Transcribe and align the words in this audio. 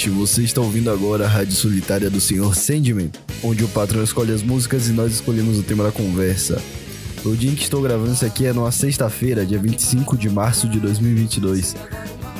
Noite, 0.00 0.08
você 0.08 0.42
está 0.42 0.62
ouvindo 0.62 0.90
agora 0.90 1.26
a 1.26 1.28
Rádio 1.28 1.52
Solitária 1.52 2.08
do 2.08 2.22
Senhor 2.22 2.56
Sandman, 2.56 3.10
onde 3.42 3.62
o 3.64 3.68
patrão 3.68 4.02
escolhe 4.02 4.32
as 4.32 4.42
músicas 4.42 4.88
e 4.88 4.92
nós 4.92 5.12
escolhemos 5.12 5.58
o 5.58 5.62
tema 5.62 5.84
da 5.84 5.92
conversa. 5.92 6.58
O 7.22 7.36
dia 7.36 7.50
em 7.50 7.54
que 7.54 7.64
estou 7.64 7.82
gravando 7.82 8.12
isso 8.12 8.24
aqui 8.24 8.46
é 8.46 8.52
numa 8.54 8.72
sexta-feira, 8.72 9.44
dia 9.44 9.58
25 9.58 10.16
de 10.16 10.30
março 10.30 10.66
de 10.70 10.80
2022. 10.80 11.76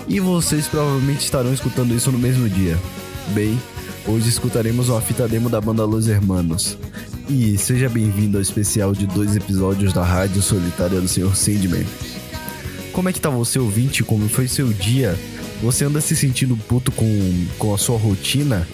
E 0.08 0.18
vocês 0.20 0.66
provavelmente 0.68 1.20
estarão 1.20 1.52
escutando 1.52 1.94
isso 1.94 2.10
no 2.10 2.18
mesmo 2.18 2.48
dia. 2.48 2.78
Bem, 3.34 3.60
hoje 4.06 4.30
escutaremos 4.30 4.88
uma 4.88 5.02
fita 5.02 5.28
demo 5.28 5.50
da 5.50 5.60
banda 5.60 5.84
Los 5.84 6.08
Hermanos. 6.08 6.78
E 7.28 7.58
seja 7.58 7.90
bem-vindo 7.90 8.38
ao 8.38 8.42
especial 8.42 8.94
de 8.94 9.06
dois 9.06 9.36
episódios 9.36 9.92
da 9.92 10.02
Rádio 10.02 10.40
Solitária 10.40 10.98
do 10.98 11.08
Senhor 11.08 11.36
Sandman. 11.36 11.84
Como 12.90 13.10
é 13.10 13.12
que 13.12 13.20
tá 13.20 13.28
você, 13.28 13.58
ouvinte? 13.58 14.02
Como 14.02 14.30
foi 14.30 14.48
seu 14.48 14.72
dia? 14.72 15.14
Você 15.62 15.84
anda 15.84 16.00
se 16.00 16.16
sentindo 16.16 16.56
puto 16.56 16.90
com, 16.92 17.46
com 17.58 17.74
a 17.74 17.78
sua 17.78 17.98
rotina? 17.98 18.66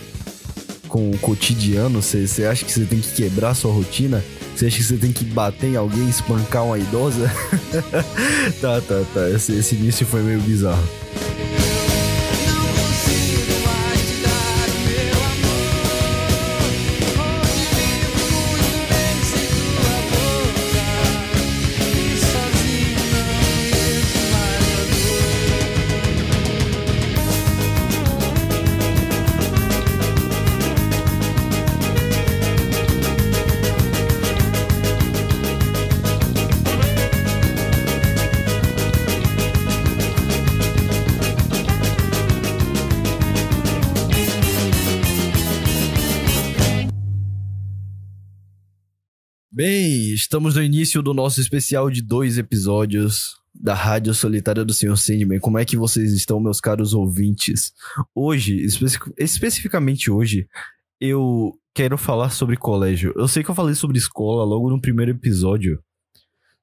Com 0.89 1.11
o 1.11 1.19
cotidiano? 1.19 2.01
Você 2.01 2.45
acha 2.45 2.65
que 2.65 2.73
você 2.73 2.85
tem 2.85 3.01
que 3.01 3.11
quebrar 3.13 3.51
a 3.51 3.55
sua 3.55 3.73
rotina? 3.73 4.25
Você 4.55 4.67
acha 4.67 4.77
que 4.77 4.85
você 4.85 4.97
tem 4.97 5.13
que 5.13 5.25
bater 5.25 5.73
em 5.73 5.77
alguém, 5.77 6.09
espancar 6.09 6.65
uma 6.65 6.79
idosa? 6.79 7.31
tá, 8.63 8.81
tá, 8.81 9.03
tá. 9.13 9.29
Esse, 9.31 9.53
esse 9.53 9.75
início 9.75 10.07
foi 10.07 10.23
meio 10.23 10.41
bizarro. 10.41 10.83
Estamos 50.37 50.55
no 50.55 50.63
início 50.63 51.01
do 51.01 51.15
nosso 51.15 51.41
especial 51.41 51.91
de 51.91 52.03
dois 52.03 52.37
episódios 52.37 53.39
da 53.55 53.73
Rádio 53.73 54.13
Solitária 54.13 54.67
do 54.67 54.75
Senhor 54.75 54.95
Sandman. 54.99 55.41
Como 55.41 55.57
é 55.57 55.65
que 55.65 55.79
vocês 55.79 56.13
estão, 56.13 56.39
meus 56.39 56.61
caros 56.61 56.93
ouvintes? 56.93 57.73
Hoje, 58.15 58.55
especi- 58.63 58.99
especificamente 59.17 60.11
hoje, 60.11 60.47
eu 61.01 61.55
quero 61.75 61.97
falar 61.97 62.29
sobre 62.29 62.55
colégio. 62.59 63.15
Eu 63.17 63.27
sei 63.27 63.43
que 63.43 63.49
eu 63.49 63.55
falei 63.55 63.75
sobre 63.75 63.97
escola 63.97 64.45
logo 64.45 64.69
no 64.69 64.79
primeiro 64.79 65.13
episódio. 65.13 65.83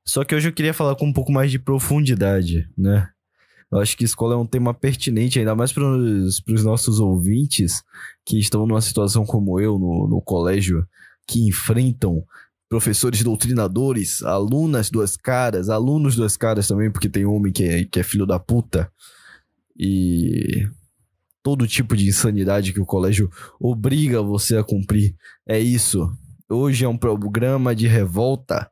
Só 0.05 0.23
que 0.23 0.35
hoje 0.35 0.49
eu 0.49 0.53
queria 0.53 0.71
falar 0.73 0.95
com 0.95 1.07
um 1.07 1.13
pouco 1.13 1.31
mais 1.31 1.49
de 1.49 1.57
profundidade, 1.57 2.69
né? 2.77 3.09
Eu 3.71 3.79
acho 3.79 3.97
que 3.97 4.03
escola 4.03 4.35
é 4.35 4.37
um 4.37 4.45
tema 4.45 4.71
pertinente, 4.71 5.39
ainda 5.39 5.55
mais 5.55 5.73
para 5.73 5.83
os 5.83 6.63
nossos 6.63 6.99
ouvintes 6.99 7.81
que 8.23 8.37
estão 8.37 8.67
numa 8.67 8.81
situação 8.81 9.25
como 9.25 9.59
eu 9.59 9.79
no, 9.79 10.07
no 10.07 10.21
colégio, 10.21 10.87
que 11.27 11.47
enfrentam 11.47 12.23
professores 12.73 13.21
doutrinadores, 13.21 14.23
alunas 14.23 14.89
duas 14.89 15.15
caras, 15.15 15.69
alunos 15.69 16.15
duas 16.15 16.35
caras 16.35 16.67
também, 16.67 16.89
porque 16.89 17.07
tem 17.07 17.23
homem 17.23 17.53
que 17.53 17.63
é, 17.63 17.83
que 17.83 17.99
é 17.99 18.03
filho 18.03 18.25
da 18.25 18.39
puta. 18.39 18.91
E 19.77 20.67
todo 21.43 21.67
tipo 21.67 21.95
de 21.95 22.07
insanidade 22.07 22.73
que 22.73 22.79
o 22.79 22.85
colégio 22.85 23.29
obriga 23.59 24.23
você 24.23 24.57
a 24.57 24.63
cumprir. 24.63 25.15
É 25.47 25.59
isso. 25.59 26.11
Hoje 26.49 26.83
é 26.83 26.87
um 26.87 26.97
programa 26.97 27.75
de 27.75 27.85
revolta. 27.85 28.67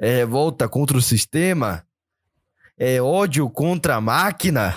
É 0.00 0.16
revolta 0.16 0.68
contra 0.68 0.98
o 0.98 1.02
sistema. 1.02 1.84
É 2.76 3.00
ódio 3.00 3.48
contra 3.48 3.94
a 3.94 4.00
máquina. 4.00 4.74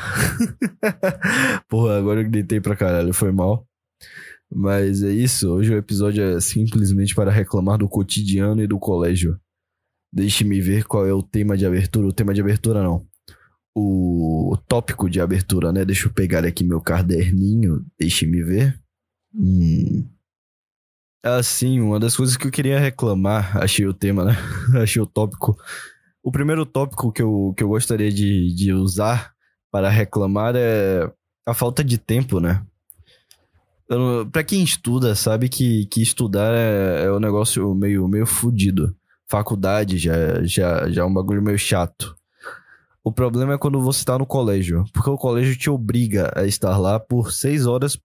Porra, 1.67 1.97
agora 1.97 2.21
eu 2.21 2.29
gritei 2.29 2.61
pra 2.61 2.75
caralho, 2.75 3.11
foi 3.11 3.31
mal. 3.31 3.65
Mas 4.51 5.03
é 5.03 5.11
isso, 5.11 5.49
hoje 5.49 5.73
o 5.73 5.77
episódio 5.77 6.23
é 6.23 6.39
simplesmente 6.39 7.13
para 7.13 7.31
reclamar 7.31 7.77
do 7.77 7.89
cotidiano 7.89 8.61
e 8.61 8.67
do 8.67 8.79
colégio. 8.79 9.39
Deixe-me 10.11 10.61
ver 10.61 10.85
qual 10.85 11.05
é 11.05 11.13
o 11.13 11.21
tema 11.21 11.57
de 11.57 11.65
abertura. 11.65 12.07
O 12.07 12.13
tema 12.13 12.33
de 12.33 12.41
abertura 12.41 12.81
não. 12.81 13.05
O 13.75 14.57
tópico 14.67 15.09
de 15.09 15.19
abertura, 15.19 15.71
né? 15.71 15.85
Deixa 15.85 16.07
eu 16.07 16.13
pegar 16.13 16.45
aqui 16.45 16.63
meu 16.63 16.81
caderninho. 16.81 17.85
Deixe-me 17.99 18.41
ver. 18.41 18.81
Hum. 19.35 20.07
Assim, 21.23 21.81
uma 21.81 21.99
das 21.99 22.15
coisas 22.15 22.37
que 22.37 22.47
eu 22.47 22.51
queria 22.51 22.79
reclamar, 22.79 23.57
achei 23.57 23.85
o 23.85 23.93
tema, 23.93 24.23
né? 24.23 24.33
achei 24.81 25.01
o 25.01 25.05
tópico. 25.05 25.57
O 26.23 26.31
primeiro 26.31 26.65
tópico 26.65 27.11
que 27.11 27.21
eu, 27.21 27.53
que 27.55 27.63
eu 27.63 27.67
gostaria 27.67 28.11
de, 28.11 28.53
de 28.55 28.71
usar 28.71 29.33
para 29.71 29.89
reclamar 29.89 30.55
é 30.55 31.11
a 31.45 31.53
falta 31.53 31.83
de 31.83 31.97
tempo, 31.97 32.39
né? 32.39 32.65
Pra 34.31 34.43
quem 34.43 34.63
estuda, 34.63 35.15
sabe 35.15 35.47
que, 35.47 35.85
que 35.85 36.01
estudar 36.01 36.53
é, 36.53 37.05
é 37.05 37.11
um 37.11 37.19
negócio 37.19 37.73
meio, 37.73 38.07
meio 38.07 38.25
fudido. 38.25 38.93
Faculdade 39.29 39.97
já, 39.97 40.43
já, 40.43 40.89
já 40.89 41.01
é 41.01 41.05
um 41.05 41.13
bagulho 41.13 41.41
meio 41.41 41.57
chato. 41.57 42.15
O 43.03 43.11
problema 43.11 43.53
é 43.53 43.57
quando 43.57 43.79
você 43.81 44.03
tá 44.03 44.17
no 44.17 44.25
colégio. 44.25 44.83
Porque 44.93 45.09
o 45.09 45.17
colégio 45.17 45.57
te 45.57 45.69
obriga 45.69 46.31
a 46.35 46.45
estar 46.45 46.77
lá 46.77 46.99
por 46.99 47.31
seis 47.31 47.65
horas 47.65 47.97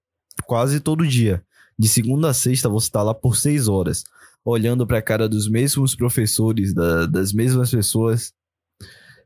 quase 0.47 0.79
todo 0.79 1.07
dia. 1.07 1.43
De 1.77 1.89
segunda 1.89 2.29
a 2.31 2.35
sexta 2.35 2.69
você 2.69 2.89
tá 2.91 3.03
lá 3.03 3.13
por 3.15 3.37
seis 3.37 3.67
horas. 3.67 4.05
Olhando 4.45 4.87
pra 4.87 5.03
cara 5.03 5.29
dos 5.29 5.49
mesmos 5.49 5.97
professores, 5.97 6.73
da- 6.73 7.07
das 7.07 7.33
mesmas 7.33 7.71
pessoas. 7.71 8.33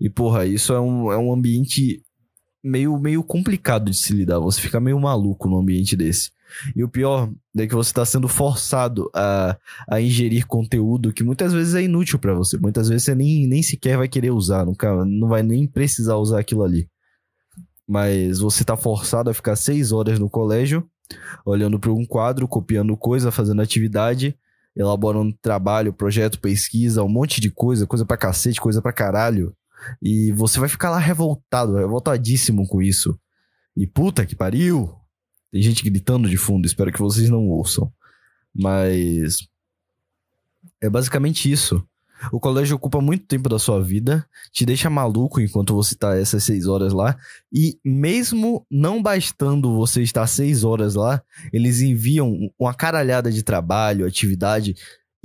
E, 0.01 0.09
porra, 0.09 0.47
isso 0.47 0.73
é 0.73 0.81
um, 0.81 1.13
é 1.13 1.19
um 1.19 1.33
ambiente 1.33 2.03
meio, 2.65 2.99
meio 2.99 3.23
complicado 3.23 3.91
de 3.91 3.97
se 3.97 4.13
lidar. 4.15 4.39
Você 4.41 4.61
fica 4.61 4.81
meio 4.81 4.99
maluco 5.01 5.49
num 5.49 5.59
ambiente 5.59 5.95
desse. 5.97 6.31
E 6.75 6.83
o 6.83 6.89
pior 6.89 7.31
é 7.57 7.67
que 7.67 7.75
você 7.75 7.91
está 7.91 8.05
sendo 8.05 8.29
forçado 8.29 9.11
a, 9.15 9.57
a 9.89 10.01
ingerir 10.01 10.47
conteúdo 10.47 11.13
que 11.13 11.25
muitas 11.25 11.53
vezes 11.53 11.75
é 11.75 11.83
inútil 11.83 12.19
para 12.19 12.35
você. 12.35 12.57
Muitas 12.59 12.89
vezes 12.89 13.05
você 13.05 13.15
nem, 13.15 13.47
nem 13.47 13.63
sequer 13.63 13.97
vai 13.99 14.09
querer 14.09 14.31
usar, 14.31 14.65
nunca, 14.65 15.05
não 15.05 15.29
vai 15.29 15.43
nem 15.43 15.67
precisar 15.67 16.17
usar 16.17 16.41
aquilo 16.41 16.63
ali. 16.63 16.89
Mas 17.87 18.41
você 18.41 18.65
tá 18.65 18.77
forçado 18.77 19.31
a 19.31 19.35
ficar 19.35 19.57
seis 19.57 19.93
horas 19.93 20.19
no 20.19 20.29
colégio, 20.29 20.89
olhando 21.45 21.79
para 21.79 21.93
um 21.93 22.05
quadro, 22.05 22.49
copiando 22.49 22.97
coisa, 22.97 23.31
fazendo 23.31 23.63
atividade, 23.63 24.37
elaborando 24.75 25.37
trabalho, 25.41 25.93
projeto, 25.93 26.41
pesquisa, 26.41 27.03
um 27.03 27.09
monte 27.09 27.41
de 27.41 27.51
coisa, 27.51 27.87
coisa 27.87 28.05
pra 28.05 28.17
cacete, 28.17 28.61
coisa 28.61 28.83
pra 28.83 28.93
caralho. 28.93 29.55
E 30.03 30.33
você 30.33 30.59
vai 30.59 30.69
ficar 30.69 30.91
lá 30.91 30.99
revoltado, 30.99 31.77
revoltadíssimo 31.77 32.67
com 32.67 32.83
isso. 32.83 33.19
E 33.77 33.87
puta 33.87 34.27
que 34.27 34.35
pariu! 34.35 34.95
Tem 35.57 35.63
gente 35.63 35.83
gritando 35.83 36.29
de 36.29 36.37
fundo, 36.37 36.67
espero 36.67 36.93
que 36.93 37.01
vocês 37.01 37.31
não 37.31 37.49
ouçam. 37.49 37.91
Mas. 38.55 39.49
É 40.83 40.91
basicamente 40.91 41.51
isso. 41.51 41.83
O 42.31 42.39
colégio 42.39 42.77
ocupa 42.77 43.01
muito 43.01 43.25
tempo 43.25 43.49
da 43.49 43.59
sua 43.59 43.83
vida, 43.83 44.27
te 44.53 44.67
deixa 44.67 44.91
maluco 44.91 45.41
enquanto 45.41 45.75
você 45.75 45.95
tá 45.95 46.15
essas 46.15 46.45
seis 46.45 46.67
horas 46.67 46.93
lá. 46.93 47.17
E 47.51 47.79
mesmo 47.83 48.67
não 48.71 49.03
bastando 49.03 49.75
você 49.75 50.03
estar 50.03 50.27
seis 50.27 50.63
horas 50.63 50.95
lá, 50.95 51.23
eles 51.51 51.81
enviam 51.81 52.53
uma 52.59 52.75
caralhada 52.75 53.33
de 53.33 53.43
trabalho, 53.43 54.07
atividade. 54.07 54.75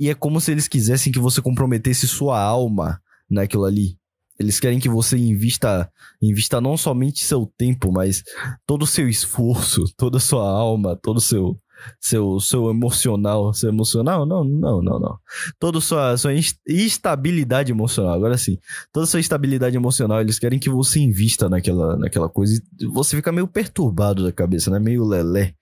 E 0.00 0.08
é 0.08 0.14
como 0.14 0.40
se 0.40 0.50
eles 0.50 0.66
quisessem 0.66 1.12
que 1.12 1.18
você 1.18 1.42
comprometesse 1.42 2.08
sua 2.08 2.40
alma 2.40 3.02
naquilo 3.28 3.66
ali. 3.66 3.98
Eles 4.38 4.58
querem 4.58 4.80
que 4.80 4.88
você 4.88 5.16
invista, 5.16 5.90
invista 6.20 6.60
não 6.60 6.76
somente 6.76 7.24
seu 7.24 7.50
tempo, 7.56 7.92
mas 7.92 8.22
todo 8.66 8.82
o 8.82 8.86
seu 8.86 9.08
esforço, 9.08 9.84
toda 9.96 10.16
a 10.16 10.20
sua 10.20 10.48
alma, 10.48 10.98
todo 11.00 11.18
o 11.18 11.20
seu, 11.20 11.58
seu, 12.00 12.40
seu 12.40 12.70
emocional, 12.70 13.52
seu 13.52 13.68
emocional, 13.68 14.26
não, 14.26 14.42
não, 14.42 14.82
não, 14.82 14.98
não. 14.98 15.18
Toda 15.58 15.80
sua, 15.80 16.16
sua 16.16 16.34
ins- 16.34 16.58
instabilidade 16.68 17.70
emocional, 17.70 18.14
agora 18.14 18.36
sim, 18.38 18.58
toda 18.92 19.06
sua 19.06 19.20
estabilidade 19.20 19.76
emocional, 19.76 20.20
eles 20.20 20.38
querem 20.38 20.58
que 20.58 20.70
você 20.70 20.98
invista 20.98 21.48
naquela, 21.48 21.96
naquela 21.96 22.28
coisa 22.28 22.60
e 22.80 22.86
você 22.86 23.16
fica 23.16 23.30
meio 23.32 23.46
perturbado 23.46 24.24
da 24.24 24.32
cabeça, 24.32 24.70
né? 24.70 24.78
Meio 24.78 25.04
lelé, 25.04 25.54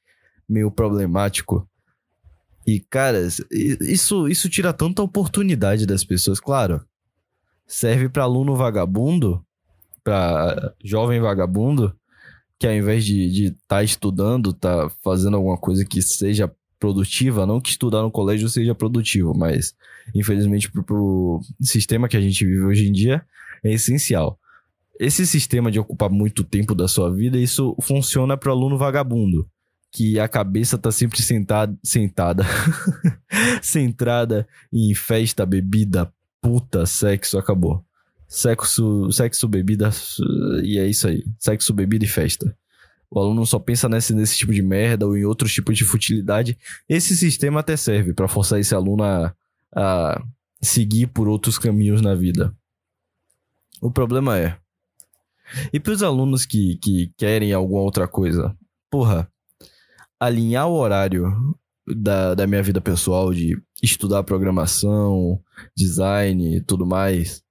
meio 0.48 0.70
problemático. 0.70 1.68
E, 2.66 2.78
cara, 2.78 3.18
isso, 3.80 4.28
isso 4.28 4.48
tira 4.48 4.72
tanta 4.72 5.02
oportunidade 5.02 5.86
das 5.86 6.04
pessoas, 6.04 6.38
claro. 6.38 6.84
Serve 7.70 8.08
pra 8.08 8.24
aluno 8.24 8.56
vagabundo, 8.56 9.46
pra 10.02 10.74
jovem 10.82 11.20
vagabundo, 11.20 11.94
que 12.58 12.66
ao 12.66 12.72
invés 12.72 13.04
de 13.04 13.44
estar 13.44 13.56
tá 13.68 13.84
estudando, 13.84 14.52
tá 14.52 14.90
fazendo 15.04 15.36
alguma 15.36 15.56
coisa 15.56 15.84
que 15.84 16.02
seja 16.02 16.52
produtiva, 16.80 17.46
não 17.46 17.60
que 17.60 17.70
estudar 17.70 18.02
no 18.02 18.10
colégio 18.10 18.48
seja 18.48 18.74
produtivo, 18.74 19.32
mas 19.38 19.72
infelizmente 20.12 20.68
pro, 20.68 20.82
pro 20.82 21.40
sistema 21.60 22.08
que 22.08 22.16
a 22.16 22.20
gente 22.20 22.44
vive 22.44 22.64
hoje 22.64 22.88
em 22.88 22.92
dia 22.92 23.24
é 23.62 23.72
essencial. 23.72 24.36
Esse 24.98 25.24
sistema 25.24 25.70
de 25.70 25.78
ocupar 25.78 26.10
muito 26.10 26.42
tempo 26.42 26.74
da 26.74 26.88
sua 26.88 27.14
vida, 27.14 27.38
isso 27.38 27.76
funciona 27.80 28.36
para 28.36 28.48
o 28.48 28.52
aluno 28.52 28.76
vagabundo, 28.76 29.48
que 29.92 30.18
a 30.18 30.26
cabeça 30.26 30.76
tá 30.76 30.90
sempre 30.90 31.22
sentada, 31.22 31.78
sentada, 31.84 32.44
centrada 33.62 34.48
em 34.72 34.92
festa, 34.92 35.46
bebida, 35.46 36.12
puta, 36.40 36.86
sexo, 36.86 37.38
acabou. 37.38 37.84
Sexo, 38.28 39.10
sexo, 39.10 39.48
bebida 39.48 39.90
e 40.62 40.78
é 40.78 40.86
isso 40.86 41.08
aí. 41.08 41.24
Sexo, 41.38 41.74
bebida 41.74 42.04
e 42.04 42.08
festa. 42.08 42.56
O 43.10 43.18
aluno 43.18 43.44
só 43.44 43.58
pensa 43.58 43.88
nesse, 43.88 44.14
nesse 44.14 44.36
tipo 44.36 44.52
de 44.52 44.62
merda 44.62 45.04
ou 45.06 45.16
em 45.16 45.24
outros 45.24 45.52
tipos 45.52 45.76
de 45.76 45.84
futilidade. 45.84 46.56
Esse 46.88 47.16
sistema 47.16 47.60
até 47.60 47.76
serve 47.76 48.12
para 48.12 48.28
forçar 48.28 48.60
esse 48.60 48.72
aluno 48.72 49.02
a, 49.02 49.34
a 49.74 50.22
seguir 50.62 51.08
por 51.08 51.26
outros 51.28 51.58
caminhos 51.58 52.00
na 52.00 52.14
vida. 52.14 52.54
O 53.80 53.90
problema 53.90 54.38
é. 54.38 54.56
E 55.72 55.80
para 55.80 55.92
os 55.92 56.02
alunos 56.02 56.46
que, 56.46 56.76
que 56.76 57.12
querem 57.16 57.52
alguma 57.52 57.80
outra 57.80 58.06
coisa? 58.06 58.56
Porra, 58.88 59.28
alinhar 60.20 60.68
o 60.68 60.78
horário 60.78 61.56
da, 61.94 62.34
da 62.34 62.46
minha 62.46 62.62
vida 62.62 62.80
pessoal 62.80 63.32
de 63.32 63.60
estudar 63.82 64.22
programação, 64.22 65.40
design 65.76 66.56
e 66.56 66.60
tudo 66.60 66.86
mais 66.86 67.42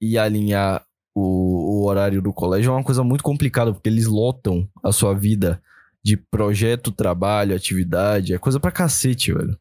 e 0.00 0.18
alinhar 0.18 0.84
o, 1.14 1.80
o, 1.80 1.86
horário 1.86 2.20
do 2.20 2.32
colégio 2.32 2.70
é 2.70 2.74
uma 2.74 2.84
coisa 2.84 3.02
muito 3.02 3.24
complicada, 3.24 3.72
porque 3.72 3.88
eles 3.88 4.06
lotam 4.06 4.68
a 4.82 4.92
sua 4.92 5.14
vida 5.14 5.60
de 6.04 6.16
projeto, 6.16 6.92
trabalho, 6.92 7.56
atividade, 7.56 8.34
é 8.34 8.38
coisa 8.38 8.60
pra 8.60 8.70
cacete, 8.70 9.32
velho. 9.32 9.58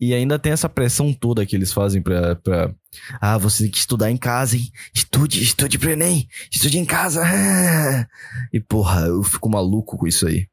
E 0.00 0.14
ainda 0.14 0.38
tem 0.38 0.52
essa 0.52 0.68
pressão 0.68 1.12
toda 1.12 1.44
que 1.44 1.56
eles 1.56 1.72
fazem 1.72 2.00
pra, 2.00 2.36
pra. 2.36 2.72
Ah, 3.20 3.36
você 3.36 3.64
tem 3.64 3.72
que 3.72 3.78
estudar 3.78 4.10
em 4.10 4.16
casa, 4.16 4.56
hein? 4.56 4.70
Estude, 4.94 5.42
estude 5.42 5.76
pro 5.76 5.90
Enem, 5.90 6.28
estude 6.50 6.78
em 6.78 6.84
casa. 6.84 7.22
E 8.52 8.60
porra, 8.60 9.02
eu 9.02 9.22
fico 9.22 9.48
maluco 9.50 9.98
com 9.98 10.06
isso 10.06 10.26
aí. 10.26 10.46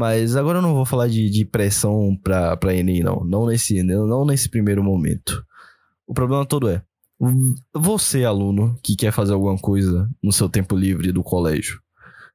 Mas 0.00 0.34
agora 0.34 0.60
eu 0.60 0.62
não 0.62 0.72
vou 0.72 0.86
falar 0.86 1.08
de, 1.08 1.28
de 1.28 1.44
pressão 1.44 2.18
pra, 2.24 2.56
pra 2.56 2.72
não. 2.82 3.22
Não 3.22 3.44
nesse, 3.44 3.82
não 3.82 4.24
nesse 4.24 4.48
primeiro 4.48 4.82
momento. 4.82 5.44
O 6.06 6.14
problema 6.14 6.46
todo 6.46 6.70
é, 6.70 6.82
você, 7.74 8.24
aluno, 8.24 8.80
que 8.82 8.96
quer 8.96 9.12
fazer 9.12 9.34
alguma 9.34 9.58
coisa 9.58 10.08
no 10.22 10.32
seu 10.32 10.48
tempo 10.48 10.74
livre 10.74 11.12
do 11.12 11.22
colégio, 11.22 11.82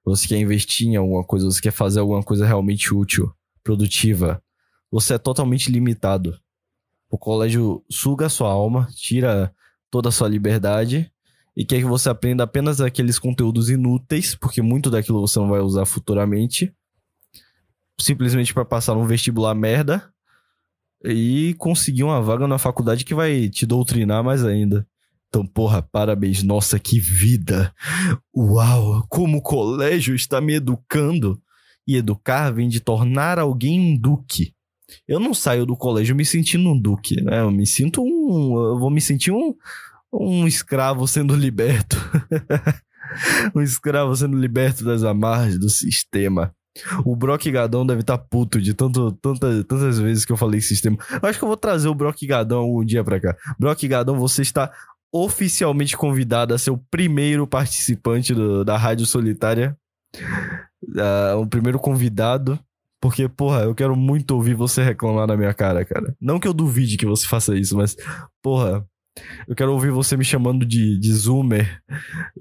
você 0.06 0.27
quer 0.27 0.38
investir 0.38 0.89
em 0.89 0.95
alguma 0.95 1.23
coisa, 1.23 1.47
você 1.47 1.59
quer 1.59 1.71
fazer 1.71 2.01
alguma 2.01 2.21
coisa 2.21 2.45
realmente 2.45 2.94
útil, 2.94 3.33
produtiva, 3.63 4.39
você 4.91 5.15
é 5.15 5.17
totalmente 5.17 5.71
limitado. 5.71 6.38
O 7.09 7.17
colégio 7.17 7.83
suga 7.89 8.27
a 8.27 8.29
sua 8.29 8.51
alma, 8.51 8.88
tira 8.95 9.51
toda 9.89 10.09
a 10.09 10.12
sua 10.12 10.29
liberdade 10.29 11.12
e 11.57 11.65
quer 11.65 11.79
que 11.79 11.85
você 11.85 12.09
aprenda 12.09 12.44
apenas 12.44 12.79
aqueles 12.79 13.17
conteúdos 13.17 13.71
inúteis, 13.71 14.35
porque 14.35 14.62
muito 14.62 14.91
daquilo 14.91 15.19
você 15.19 15.39
não 15.39 15.50
vai 15.50 15.62
usar 15.62 15.85
futuramente, 15.85 16.71
simplesmente 18.00 18.53
para 18.53 18.65
passar 18.65 18.95
um 18.95 19.06
vestibular 19.06 19.56
merda 19.56 20.12
e 21.03 21.56
conseguir 21.57 22.03
uma 22.03 22.21
vaga 22.21 22.47
na 22.47 22.57
faculdade 22.57 23.06
que 23.06 23.13
vai 23.13 23.50
te 23.50 23.65
doutrinar 23.65 24.24
mais 24.24 24.44
ainda. 24.44 24.88
Então, 25.27 25.45
porra, 25.45 25.81
parabéns. 25.81 26.44
Nossa, 26.44 26.80
que 26.80 27.00
vida! 27.00 27.74
Uau! 28.36 29.06
Como 29.09 29.38
o 29.38 29.42
colégio 29.42 30.15
está 30.15 30.39
me 30.39 30.56
educando. 30.56 31.42
E 31.88 31.97
educar 31.97 32.51
vem 32.51 32.68
de 32.68 32.80
tornar 32.80 33.38
alguém 33.38 33.80
um 33.80 33.98
duque. 33.98 34.53
Eu 35.07 35.19
não 35.19 35.33
saio 35.33 35.65
do 35.65 35.75
colégio 35.75 36.15
me 36.15 36.25
sentindo 36.25 36.69
um 36.69 36.80
duque, 36.80 37.21
né? 37.21 37.41
Eu 37.41 37.51
me 37.51 37.68
sinto 37.68 38.01
um. 38.01 38.57
Eu 38.57 38.80
vou 38.80 38.89
me 38.89 39.01
sentir 39.01 39.31
um, 39.31 39.53
um 40.12 40.48
escravo 40.48 41.07
sendo 41.07 41.36
liberto. 41.36 41.98
um 43.53 43.62
escravo 43.62 44.15
sendo 44.15 44.38
liberto 44.38 44.83
das 44.83 45.03
amarras 45.03 45.59
do 45.59 45.69
sistema. 45.69 46.56
O 47.06 47.16
Brock 47.16 47.45
Gadão 47.45 47.86
deve 47.86 48.01
estar 48.01 48.18
tá 48.18 48.24
puto 48.24 48.62
de 48.62 48.74
tanto, 48.74 49.12
tanta, 49.13 49.63
tantas 49.63 50.00
vezes 50.00 50.25
que 50.25 50.31
eu 50.31 50.38
falei 50.38 50.60
sistema. 50.60 50.98
Eu 51.22 51.30
acho 51.30 51.39
que 51.39 51.45
eu 51.45 51.48
vou 51.48 51.57
trazer 51.57 51.88
o 51.88 51.95
Brock 51.95 52.22
Gadão 52.25 52.60
algum 52.60 52.83
dia 52.83 53.04
pra 53.04 53.19
cá. 53.19 53.36
Brock 53.57 53.88
Gadão, 53.88 54.19
você 54.19 54.42
está 54.42 54.72
oficialmente 55.12 55.95
convidado 55.95 56.54
a 56.54 56.57
ser 56.57 56.72
o 56.72 56.77
primeiro 56.92 57.48
participante 57.48 58.33
do, 58.33 58.66
da 58.66 58.77
Rádio 58.77 59.06
Solitária. 59.06 59.77
Uh, 60.83 61.39
o 61.39 61.48
primeiro 61.48 61.80
convidado. 61.80 62.60
Porque, 63.00 63.30
porra, 63.30 63.62
eu 63.62 63.75
quero 63.75 63.95
muito 63.95 64.31
ouvir 64.31 64.56
você 64.56 64.83
reclamar 64.83 65.27
na 65.27 65.38
minha 65.38 65.54
cara, 65.54 65.86
cara. 65.86 66.16
Não 66.19 66.39
que 66.39 66.48
eu 66.48 66.54
duvide 66.54 66.98
que 66.98 67.06
você 67.06 67.27
faça 67.27 67.56
isso, 67.56 67.77
mas, 67.77 67.95
porra, 68.42 68.83
eu 69.48 69.56
quero 69.56 69.72
ouvir 69.72 69.92
você 69.92 70.18
me 70.18 70.25
chamando 70.25 70.66
de, 70.66 70.98
de 71.00 71.13
Zoomer. 71.13 71.81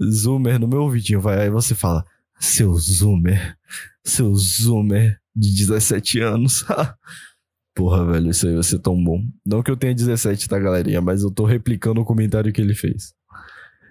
Zoomer 0.03 0.59
no 0.59 0.67
meu 0.67 0.83
ouvidinho, 0.83 1.21
vai. 1.21 1.43
Aí 1.43 1.51
você 1.51 1.75
fala, 1.75 2.05
seu 2.41 2.75
Zoomer. 2.75 3.57
Seu 4.05 4.35
Zoomer 4.35 5.21
de 5.35 5.55
17 5.55 6.21
anos. 6.21 6.65
Porra, 7.75 8.05
velho, 8.13 8.31
isso 8.31 8.47
aí 8.47 8.55
vai 8.55 8.63
ser 8.63 8.79
tão 8.79 9.03
bom. 9.03 9.21
Não 9.45 9.63
que 9.63 9.71
eu 9.71 9.77
tenha 9.77 9.95
17, 9.95 10.49
tá, 10.49 10.59
galerinha? 10.59 11.01
Mas 11.01 11.23
eu 11.23 11.31
tô 11.31 11.45
replicando 11.45 12.01
o 12.01 12.05
comentário 12.05 12.53
que 12.53 12.61
ele 12.61 12.75
fez. 12.75 13.13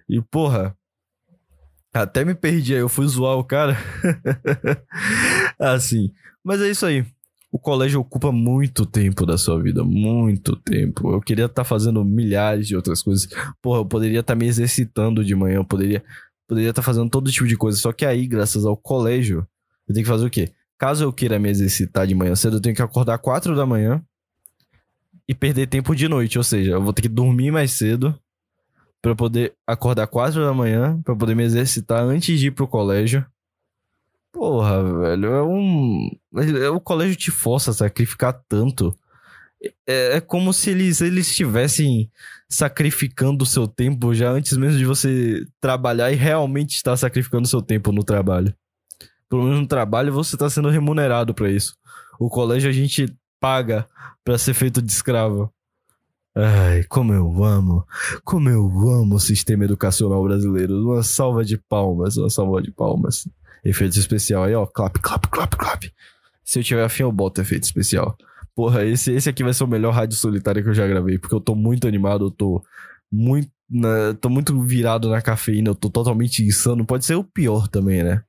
E, 0.07 0.22
porra. 0.22 0.75
Até 1.94 2.25
me 2.25 2.34
perdi 2.34 2.74
aí, 2.74 2.80
eu 2.80 2.90
fui 2.90 3.06
zoar 3.07 3.38
o 3.38 3.44
cara. 3.44 3.78
assim. 5.60 6.12
Mas 6.44 6.62
é 6.62 6.69
isso 6.69 6.86
aí. 6.86 7.06
O 7.51 7.60
colégio 7.60 8.00
ocupa 8.00 8.31
muito 8.31 8.86
tempo 8.86 9.28
da 9.28 9.38
sua 9.38 9.62
vida, 9.62 9.84
muito 9.84 10.56
tempo. 10.56 11.12
Eu 11.12 11.22
queria 11.22 11.45
estar 11.45 11.62
tá 11.62 11.63
fazendo 11.63 12.04
milhares 12.04 12.68
de 12.68 12.75
outras 12.75 13.04
coisas. 13.04 13.28
Porra, 13.62 13.80
eu 13.81 13.86
poderia 13.86 14.22
estar 14.22 14.34
tá 14.34 14.40
me 14.40 14.48
exercitando 14.48 15.24
de 15.24 15.36
manhã, 15.36 15.57
eu 15.57 15.66
poderia 15.66 16.04
poderia 16.54 16.70
estar 16.70 16.82
tá 16.82 16.86
fazendo 16.86 17.10
todo 17.10 17.32
tipo 17.32 17.48
de 17.48 17.58
coisa. 17.58 17.78
Só 17.78 17.92
que 17.92 18.06
aí, 18.06 18.28
graças 18.28 18.66
ao 18.66 18.78
colégio, 18.78 19.48
eu 19.88 19.94
tenho 19.94 20.06
que 20.06 20.12
fazer 20.12 20.26
o 20.26 20.30
quê? 20.30 20.54
Caso 20.78 21.04
eu 21.04 21.14
queira 21.14 21.40
me 21.40 21.50
exercitar 21.50 22.06
de 22.06 22.14
manhã 22.14 22.36
cedo, 22.36 22.57
eu 22.57 22.62
tenho 22.62 22.76
que 22.76 22.81
acordar 22.81 23.18
4 23.18 23.56
da 23.56 23.66
manhã 23.66 24.04
e 25.28 25.33
perder 25.33 25.68
tempo 25.68 25.95
de 25.95 26.07
noite. 26.07 26.38
Ou 26.38 26.44
seja, 26.44 26.72
eu 26.72 26.81
vou 26.81 26.94
ter 26.94 27.04
que 27.04 27.10
dormir 27.10 27.52
mais 27.52 27.72
cedo 27.72 28.18
para 29.02 29.16
poder 29.16 29.54
acordar 29.66 30.07
4 30.07 30.42
da 30.42 30.54
manhã, 30.54 31.02
para 31.02 31.16
poder 31.16 31.36
me 31.36 31.44
exercitar 31.44 32.04
antes 32.04 32.40
de 32.40 32.48
ir 32.48 32.52
pro 32.52 32.68
colégio. 32.68 33.26
Porra, 34.31 34.83
velho, 35.00 35.28
é 35.28 35.44
um. 35.44 36.10
O 36.76 36.80
colégio 36.80 37.16
te 37.16 37.31
força 37.31 37.72
a 37.72 37.74
sacrificar 37.74 38.33
tanto. 38.48 38.98
É, 39.88 40.18
é 40.18 40.22
como 40.22 40.54
se 40.54 40.72
eles, 40.72 41.02
eles 41.02 41.28
estivessem 41.28 42.10
sacrificando 42.50 43.44
o 43.44 43.48
seu 43.48 43.68
tempo 43.68 44.14
já 44.14 44.30
antes 44.30 44.58
mesmo 44.58 44.78
de 44.78 44.86
você 44.86 45.46
trabalhar 45.60 46.12
e 46.12 46.16
realmente 46.16 46.76
estar 46.76 46.96
sacrificando 46.98 47.44
o 47.44 47.50
seu 47.50 47.62
tempo 47.62 47.92
no 47.92 48.04
trabalho 48.04 48.54
pelo 49.34 49.46
menos 49.46 49.62
no 49.62 49.68
trabalho, 49.68 50.14
você 50.14 50.36
está 50.36 50.48
sendo 50.48 50.70
remunerado 50.70 51.34
para 51.34 51.50
isso. 51.50 51.76
O 52.20 52.30
colégio 52.30 52.70
a 52.70 52.72
gente 52.72 53.12
paga 53.40 53.88
para 54.24 54.38
ser 54.38 54.54
feito 54.54 54.80
de 54.80 54.92
escravo. 54.92 55.52
Ai, 56.36 56.84
como 56.84 57.16
eu 57.16 57.44
amo, 57.44 57.84
como 58.24 58.48
eu 58.48 58.64
amo 58.92 59.16
o 59.16 59.20
sistema 59.20 59.66
educacional 59.66 60.24
brasileiro. 60.24 60.80
Uma 60.84 61.02
salva 61.02 61.44
de 61.44 61.58
palmas, 61.58 62.16
uma 62.16 62.30
salva 62.30 62.62
de 62.62 62.70
palmas. 62.70 63.28
Efeito 63.66 63.98
especial 63.98 64.44
aí, 64.44 64.54
ó. 64.54 64.68
Clap, 64.68 65.00
clap, 65.00 65.28
clap, 65.28 65.58
clap. 65.58 65.92
Se 66.44 66.60
eu 66.60 66.64
tiver 66.64 66.84
afim, 66.84 67.02
eu 67.02 67.12
boto 67.12 67.42
efeito 67.42 67.64
especial. 67.64 68.16
Porra, 68.56 68.86
esse, 68.86 69.12
esse 69.12 69.30
aqui 69.30 69.44
vai 69.44 69.54
ser 69.54 69.64
o 69.64 69.68
melhor 69.68 69.92
rádio 69.94 70.16
solitário 70.18 70.64
que 70.64 70.69
eu 70.69 70.74
já 70.74 70.88
gravei, 70.88 71.18
porque 71.18 71.33
eu 71.33 71.42
tô 71.42 71.56
muito 71.56 71.88
animado, 71.88 72.26
eu 72.26 72.31
tô 72.31 72.64
muito. 73.12 73.52
Na, 73.69 74.14
tô 74.14 74.30
muito 74.30 74.62
virado 74.62 75.10
na 75.10 75.22
cafeína, 75.22 75.69
eu 75.69 75.76
tô 75.76 75.90
totalmente 75.90 76.44
insano. 76.44 76.86
Pode 76.86 77.06
ser 77.06 77.16
o 77.16 77.24
pior 77.24 77.68
também, 77.68 78.04
né? 78.04 78.22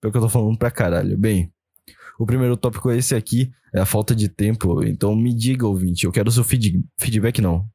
Pelo 0.00 0.12
que 0.12 0.18
eu 0.18 0.22
tô 0.22 0.28
falando 0.28 0.56
pra 0.56 0.70
caralho. 0.70 1.18
Bem, 1.18 1.52
o 2.18 2.26
primeiro 2.26 2.56
tópico 2.56 2.90
é 2.90 2.98
esse 2.98 3.14
aqui, 3.14 3.50
é 3.74 3.80
a 3.80 3.86
falta 3.86 4.14
de 4.14 4.28
tempo. 4.28 4.84
Então 4.84 5.16
me 5.16 5.34
diga, 5.34 5.66
ouvinte, 5.66 6.04
eu 6.04 6.12
quero 6.12 6.28
o 6.28 6.32
seu 6.32 6.44
feed 6.44 6.84
feedback, 6.96 7.40
não. 7.40 7.66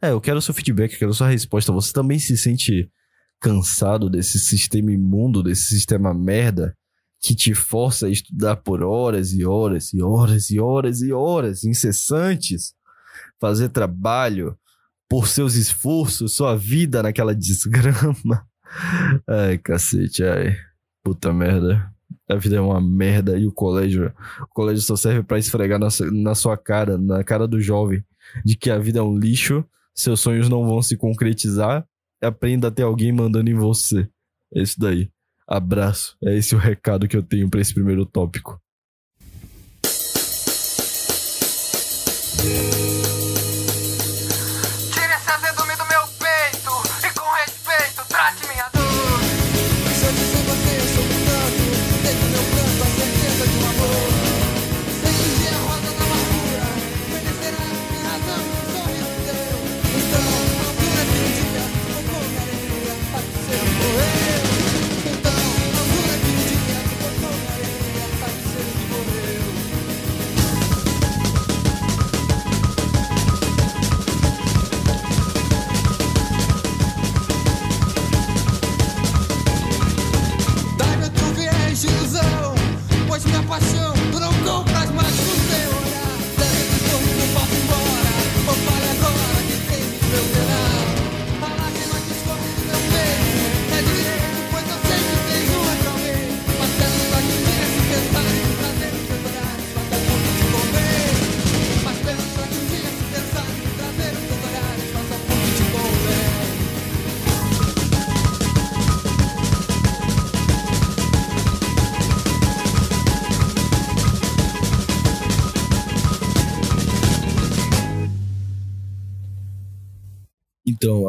É, 0.00 0.10
eu 0.10 0.20
quero 0.20 0.38
o 0.38 0.42
seu 0.42 0.52
feedback, 0.52 0.92
eu 0.92 0.98
quero 0.98 1.10
a 1.12 1.14
sua 1.14 1.28
resposta. 1.28 1.72
Você 1.72 1.92
também 1.92 2.18
se 2.18 2.36
sente 2.36 2.90
cansado 3.40 4.10
desse 4.10 4.38
sistema 4.38 4.92
imundo, 4.92 5.42
desse 5.42 5.66
sistema 5.66 6.12
merda, 6.12 6.76
que 7.22 7.36
te 7.36 7.54
força 7.54 8.06
a 8.06 8.10
estudar 8.10 8.56
por 8.56 8.82
horas 8.82 9.32
e 9.32 9.46
horas 9.46 9.92
e 9.92 10.02
horas 10.02 10.50
e 10.50 10.58
horas 10.58 11.00
e 11.00 11.12
horas 11.12 11.62
incessantes, 11.62 12.74
fazer 13.40 13.68
trabalho 13.68 14.58
por 15.08 15.28
seus 15.28 15.54
esforços, 15.54 16.34
sua 16.34 16.56
vida 16.56 17.00
naquela 17.00 17.32
desgrama. 17.36 18.44
Ai, 19.28 19.56
cacete, 19.58 20.24
ai. 20.24 20.56
Puta 21.04 21.32
merda. 21.32 21.92
A 22.28 22.34
vida 22.34 22.56
é 22.56 22.60
uma 22.60 22.80
merda 22.80 23.38
e 23.38 23.46
o 23.46 23.52
colégio, 23.52 24.12
o 24.40 24.46
colégio 24.48 24.82
só 24.82 24.96
serve 24.96 25.22
para 25.22 25.38
esfregar 25.38 25.78
na, 25.78 25.88
na 26.10 26.34
sua 26.34 26.56
cara, 26.56 26.98
na 26.98 27.22
cara 27.22 27.46
do 27.46 27.60
jovem, 27.60 28.04
de 28.44 28.56
que 28.56 28.70
a 28.70 28.78
vida 28.78 28.98
é 29.00 29.02
um 29.02 29.16
lixo, 29.16 29.64
seus 29.94 30.20
sonhos 30.20 30.48
não 30.48 30.66
vão 30.66 30.80
se 30.82 30.96
concretizar, 30.96 31.86
aprenda 32.22 32.68
a 32.68 32.70
ter 32.70 32.82
alguém 32.82 33.12
mandando 33.12 33.50
em 33.50 33.54
você. 33.54 34.08
É 34.54 34.62
isso 34.62 34.78
daí. 34.80 35.10
Abraço. 35.52 36.16
É 36.24 36.34
esse 36.34 36.54
o 36.54 36.58
recado 36.58 37.06
que 37.06 37.14
eu 37.14 37.22
tenho 37.22 37.50
para 37.50 37.60
esse 37.60 37.74
primeiro 37.74 38.06
tópico. 38.06 38.58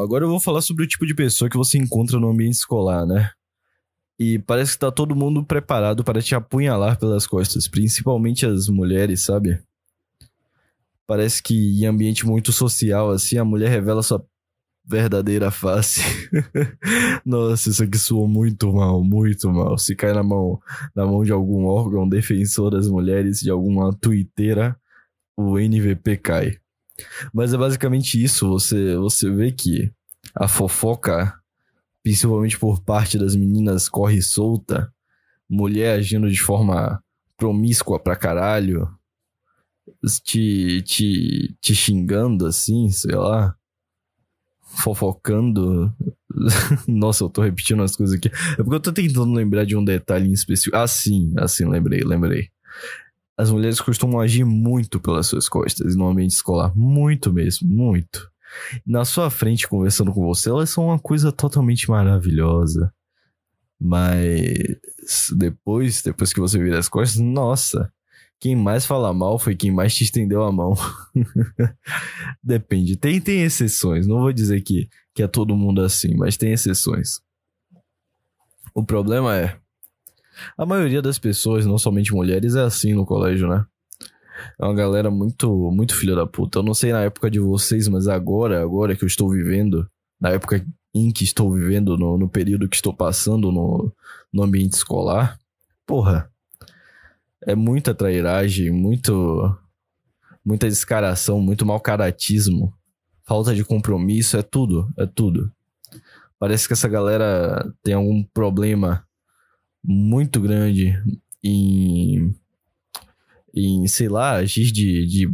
Agora 0.03 0.25
eu 0.25 0.29
vou 0.29 0.39
falar 0.39 0.62
sobre 0.62 0.83
o 0.83 0.88
tipo 0.88 1.05
de 1.05 1.15
pessoa 1.15 1.50
que 1.50 1.57
você 1.57 1.77
encontra 1.77 2.19
no 2.19 2.29
ambiente 2.29 2.55
escolar, 2.55 3.05
né? 3.05 3.31
E 4.19 4.38
parece 4.39 4.74
que 4.74 4.79
tá 4.79 4.91
todo 4.91 5.15
mundo 5.15 5.43
preparado 5.43 6.03
para 6.03 6.22
te 6.22 6.36
apunhalar 6.36 7.00
pelas 7.00 7.25
costas, 7.25 7.67
principalmente 7.67 8.45
as 8.45 8.67
mulheres, 8.67 9.25
sabe? 9.25 9.60
Parece 11.07 11.41
que 11.41 11.81
em 11.81 11.86
ambiente 11.86 12.25
muito 12.25 12.51
social, 12.51 13.10
assim, 13.10 13.38
a 13.38 13.43
mulher 13.43 13.69
revela 13.69 14.03
sua 14.03 14.24
verdadeira 14.86 15.50
face. 15.51 16.01
Nossa, 17.25 17.69
isso 17.69 17.83
aqui 17.83 17.98
soou 17.98 18.27
muito 18.27 18.72
mal, 18.72 19.03
muito 19.03 19.50
mal. 19.50 19.77
Se 19.77 19.95
cai 19.95 20.13
na 20.13 20.24
mão, 20.24 20.60
na 20.95 21.05
mão 21.05 21.24
de 21.24 21.31
algum 21.31 21.65
órgão 21.65 22.07
defensor 22.07 22.72
das 22.72 22.88
mulheres, 22.88 23.39
de 23.39 23.50
alguma 23.50 23.93
twitteira, 23.93 24.77
o 25.38 25.57
NVP 25.57 26.17
cai. 26.17 26.62
Mas 27.33 27.53
é 27.53 27.57
basicamente 27.57 28.21
isso. 28.21 28.47
Você, 28.50 28.95
você 28.95 29.29
vê 29.29 29.51
que 29.51 29.91
a 30.35 30.47
fofoca, 30.47 31.33
principalmente 32.01 32.57
por 32.57 32.81
parte 32.81 33.17
das 33.17 33.35
meninas, 33.35 33.89
corre 33.89 34.21
solta. 34.21 34.91
Mulher 35.50 36.00
agindo 36.00 36.29
de 36.29 36.41
forma 36.41 37.03
promíscua 37.38 38.00
pra 38.00 38.15
caralho. 38.15 38.88
Te, 40.23 40.81
te, 40.83 41.55
te 41.59 41.75
xingando 41.75 42.45
assim, 42.45 42.89
sei 42.89 43.15
lá. 43.15 43.55
Fofocando. 44.62 45.93
Nossa, 46.88 47.23
eu 47.23 47.29
tô 47.29 47.41
repetindo 47.41 47.83
as 47.83 47.95
coisas 47.95 48.15
aqui. 48.15 48.29
É 48.53 48.55
porque 48.55 48.75
eu 48.75 48.79
tô 48.79 48.91
tentando 48.91 49.33
lembrar 49.33 49.65
de 49.65 49.75
um 49.75 49.83
detalhe 49.83 50.27
em 50.27 50.33
específico. 50.33 50.75
Ah, 50.75 50.88
sim, 50.88 51.33
assim, 51.38 51.67
lembrei, 51.67 52.01
lembrei. 52.01 52.50
As 53.37 53.49
mulheres 53.49 53.81
costumam 53.81 54.19
agir 54.19 54.45
muito 54.45 54.99
pelas 54.99 55.27
suas 55.27 55.49
costas 55.49 55.95
no 55.95 56.07
ambiente 56.07 56.31
escolar. 56.31 56.75
Muito 56.75 57.33
mesmo, 57.33 57.67
muito. 57.67 58.31
Na 58.85 59.03
sua 59.05 59.29
frente, 59.29 59.67
conversando 59.67 60.13
com 60.13 60.23
você, 60.25 60.49
elas 60.49 60.69
são 60.69 60.85
uma 60.85 60.99
coisa 60.99 61.31
totalmente 61.31 61.89
maravilhosa. 61.89 62.93
Mas 63.79 65.31
depois, 65.35 66.01
depois 66.01 66.31
que 66.31 66.39
você 66.39 66.57
vira 66.59 66.79
as 66.79 66.87
costas, 66.87 67.19
nossa. 67.19 67.91
Quem 68.39 68.55
mais 68.55 68.85
fala 68.85 69.13
mal 69.13 69.39
foi 69.39 69.55
quem 69.55 69.71
mais 69.71 69.95
te 69.95 70.03
estendeu 70.03 70.43
a 70.43 70.51
mão. 70.51 70.73
Depende. 72.43 72.97
Tem, 72.97 73.19
tem 73.19 73.41
exceções. 73.41 74.05
Não 74.05 74.19
vou 74.19 74.33
dizer 74.33 74.61
que, 74.61 74.89
que 75.13 75.23
é 75.23 75.27
todo 75.27 75.55
mundo 75.55 75.81
assim, 75.81 76.13
mas 76.15 76.35
tem 76.37 76.51
exceções. 76.51 77.21
O 78.73 78.83
problema 78.83 79.37
é. 79.37 79.57
A 80.57 80.65
maioria 80.65 81.01
das 81.01 81.19
pessoas, 81.19 81.65
não 81.65 81.77
somente 81.77 82.13
mulheres, 82.13 82.55
é 82.55 82.61
assim 82.61 82.93
no 82.93 83.05
colégio, 83.05 83.47
né? 83.47 83.65
É 84.59 84.65
uma 84.65 84.73
galera 84.73 85.09
muito, 85.09 85.71
muito 85.71 85.95
filha 85.95 86.15
da 86.15 86.25
puta. 86.25 86.59
Eu 86.59 86.63
não 86.63 86.73
sei 86.73 86.91
na 86.91 87.01
época 87.01 87.29
de 87.29 87.39
vocês, 87.39 87.87
mas 87.87 88.07
agora, 88.07 88.61
agora 88.61 88.95
que 88.95 89.03
eu 89.03 89.07
estou 89.07 89.29
vivendo, 89.29 89.87
na 90.19 90.29
época 90.29 90.65
em 90.93 91.11
que 91.11 91.23
estou 91.23 91.51
vivendo, 91.51 91.97
no, 91.97 92.17
no 92.17 92.29
período 92.29 92.67
que 92.69 92.75
estou 92.75 92.93
passando 92.93 93.51
no, 93.51 93.91
no 94.31 94.43
ambiente 94.43 94.73
escolar, 94.73 95.39
porra, 95.85 96.29
é 97.41 97.55
muita 97.55 97.93
trairagem, 97.93 98.71
muito, 98.71 99.55
muita 100.45 100.67
descaração, 100.67 101.41
muito 101.41 101.65
mau 101.65 101.79
caratismo, 101.79 102.73
falta 103.23 103.55
de 103.55 103.63
compromisso, 103.63 104.37
é 104.37 104.41
tudo, 104.41 104.87
é 104.97 105.05
tudo. 105.05 105.51
Parece 106.37 106.67
que 106.67 106.73
essa 106.73 106.87
galera 106.87 107.73
tem 107.81 107.93
algum 107.93 108.23
problema 108.23 109.05
muito 109.83 110.39
grande 110.39 110.97
em, 111.43 112.33
em 113.53 113.87
sei 113.87 114.07
lá, 114.07 114.33
agir 114.33 114.71
de, 114.71 115.05
de, 115.05 115.33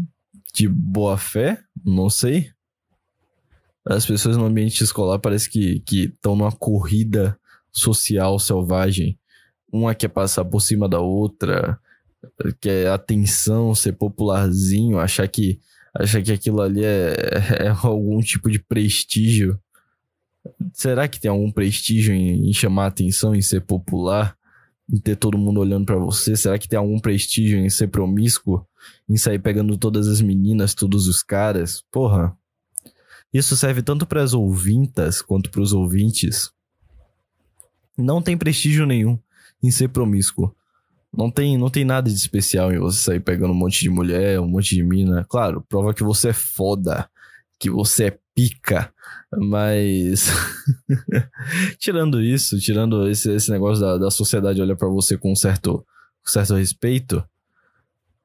de 0.53 0.68
boa 0.68 1.18
fé, 1.18 1.62
não 1.86 2.10
sei. 2.10 2.51
As 3.86 4.06
pessoas 4.06 4.38
no 4.38 4.46
ambiente 4.46 4.84
escolar 4.84 5.20
parece 5.20 5.50
que 5.50 5.84
estão 5.89 6.36
numa 6.36 6.51
corrida 6.51 7.39
social 7.72 8.38
selvagem. 8.39 9.18
Uma 9.72 9.96
quer 9.96 10.10
passar 10.10 10.44
por 10.46 10.62
cima 10.62 10.89
da 10.89 11.00
outra, 11.00 11.79
quer 12.60 12.89
atenção, 12.89 13.74
ser 13.75 13.94
popularzinho, 13.94 15.00
achar 15.00 15.27
que, 15.27 15.60
achar 15.94 16.22
que 16.22 16.32
aquilo 16.32 16.62
ali 16.62 16.84
é, 16.84 17.13
é 17.60 17.68
algum 17.84 18.20
tipo 18.20 18.50
de 18.50 18.60
prestígio. 18.60 19.60
Será 20.74 21.08
que 21.08 21.20
tem 21.20 21.29
algum 21.29 21.51
prestígio 21.51 22.13
em, 22.13 22.50
em 22.50 22.53
chamar 22.53 22.88
atenção, 22.88 23.36
em 23.36 23.41
ser 23.41 23.62
popular? 23.62 24.36
Em 24.91 25.00
ter 25.00 25.15
todo 25.15 25.38
mundo 25.38 25.60
olhando 25.60 25.86
pra 25.86 25.98
você? 25.98 26.36
Será 26.36 26.58
que 26.58 26.67
tem 26.67 26.79
algum 26.79 27.00
prestígio 27.00 27.60
em 27.60 27.69
ser 27.69 27.88
promíscuo? 27.88 28.65
Em 29.08 29.17
sair 29.17 29.39
pegando 29.39 29.77
todas 29.77 30.08
as 30.08 30.22
meninas, 30.22 30.74
todos 30.74 31.08
os 31.08 31.22
caras? 31.22 31.84
Porra. 31.91 32.36
Isso 33.31 33.55
serve 33.55 33.84
tanto 33.84 34.08
para 34.08 34.24
as 34.24 34.34
ouvintas 34.34 35.22
quanto 35.22 35.51
para 35.51 35.62
os 35.62 35.72
ouvintes. 35.74 36.51
Não 37.96 38.22
tem 38.22 38.38
prestígio 38.38 38.86
nenhum 38.88 39.19
em 39.62 39.69
ser 39.69 39.89
promíscuo. 39.89 40.55
Não 41.15 41.29
tem, 41.29 41.58
não 41.58 41.69
tem 41.69 41.84
nada 41.84 42.10
de 42.10 42.15
especial 42.15 42.72
em 42.72 42.79
você 42.79 43.00
sair 43.00 43.19
pegando 43.19 43.51
um 43.51 43.58
monte 43.58 43.81
de 43.81 43.89
mulher, 43.89 44.39
um 44.39 44.48
monte 44.48 44.75
de 44.75 44.84
mina. 44.84 45.25
Claro, 45.29 45.63
prova 45.67 45.93
que 45.93 46.03
você 46.03 46.29
é 46.29 46.34
foda, 46.34 47.10
que 47.60 47.69
você 47.69 48.05
é 48.05 48.19
pica, 48.39 48.93
mas. 49.38 50.29
tirando 51.77 52.22
isso, 52.22 52.58
tirando 52.58 53.10
esse, 53.10 53.29
esse 53.34 53.51
negócio 53.51 53.81
da, 53.81 53.98
da 53.98 54.10
sociedade 54.10 54.62
olhar 54.62 54.77
pra 54.77 54.88
você 54.88 55.17
com 55.17 55.34
um 55.34 55.36
certo, 55.36 55.86
certo 56.25 56.55
respeito. 56.55 57.22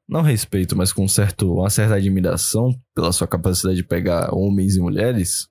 Não 0.07 0.21
respeito, 0.21 0.75
mas 0.75 0.93
com 0.93 1.07
certo, 1.07 1.51
uma 1.51 1.69
certa 1.69 1.95
admiração 1.95 2.73
pela 2.93 3.11
sua 3.11 3.27
capacidade 3.27 3.77
de 3.77 3.83
pegar 3.83 4.33
homens 4.33 4.77
e 4.77 4.79
mulheres. 4.79 5.49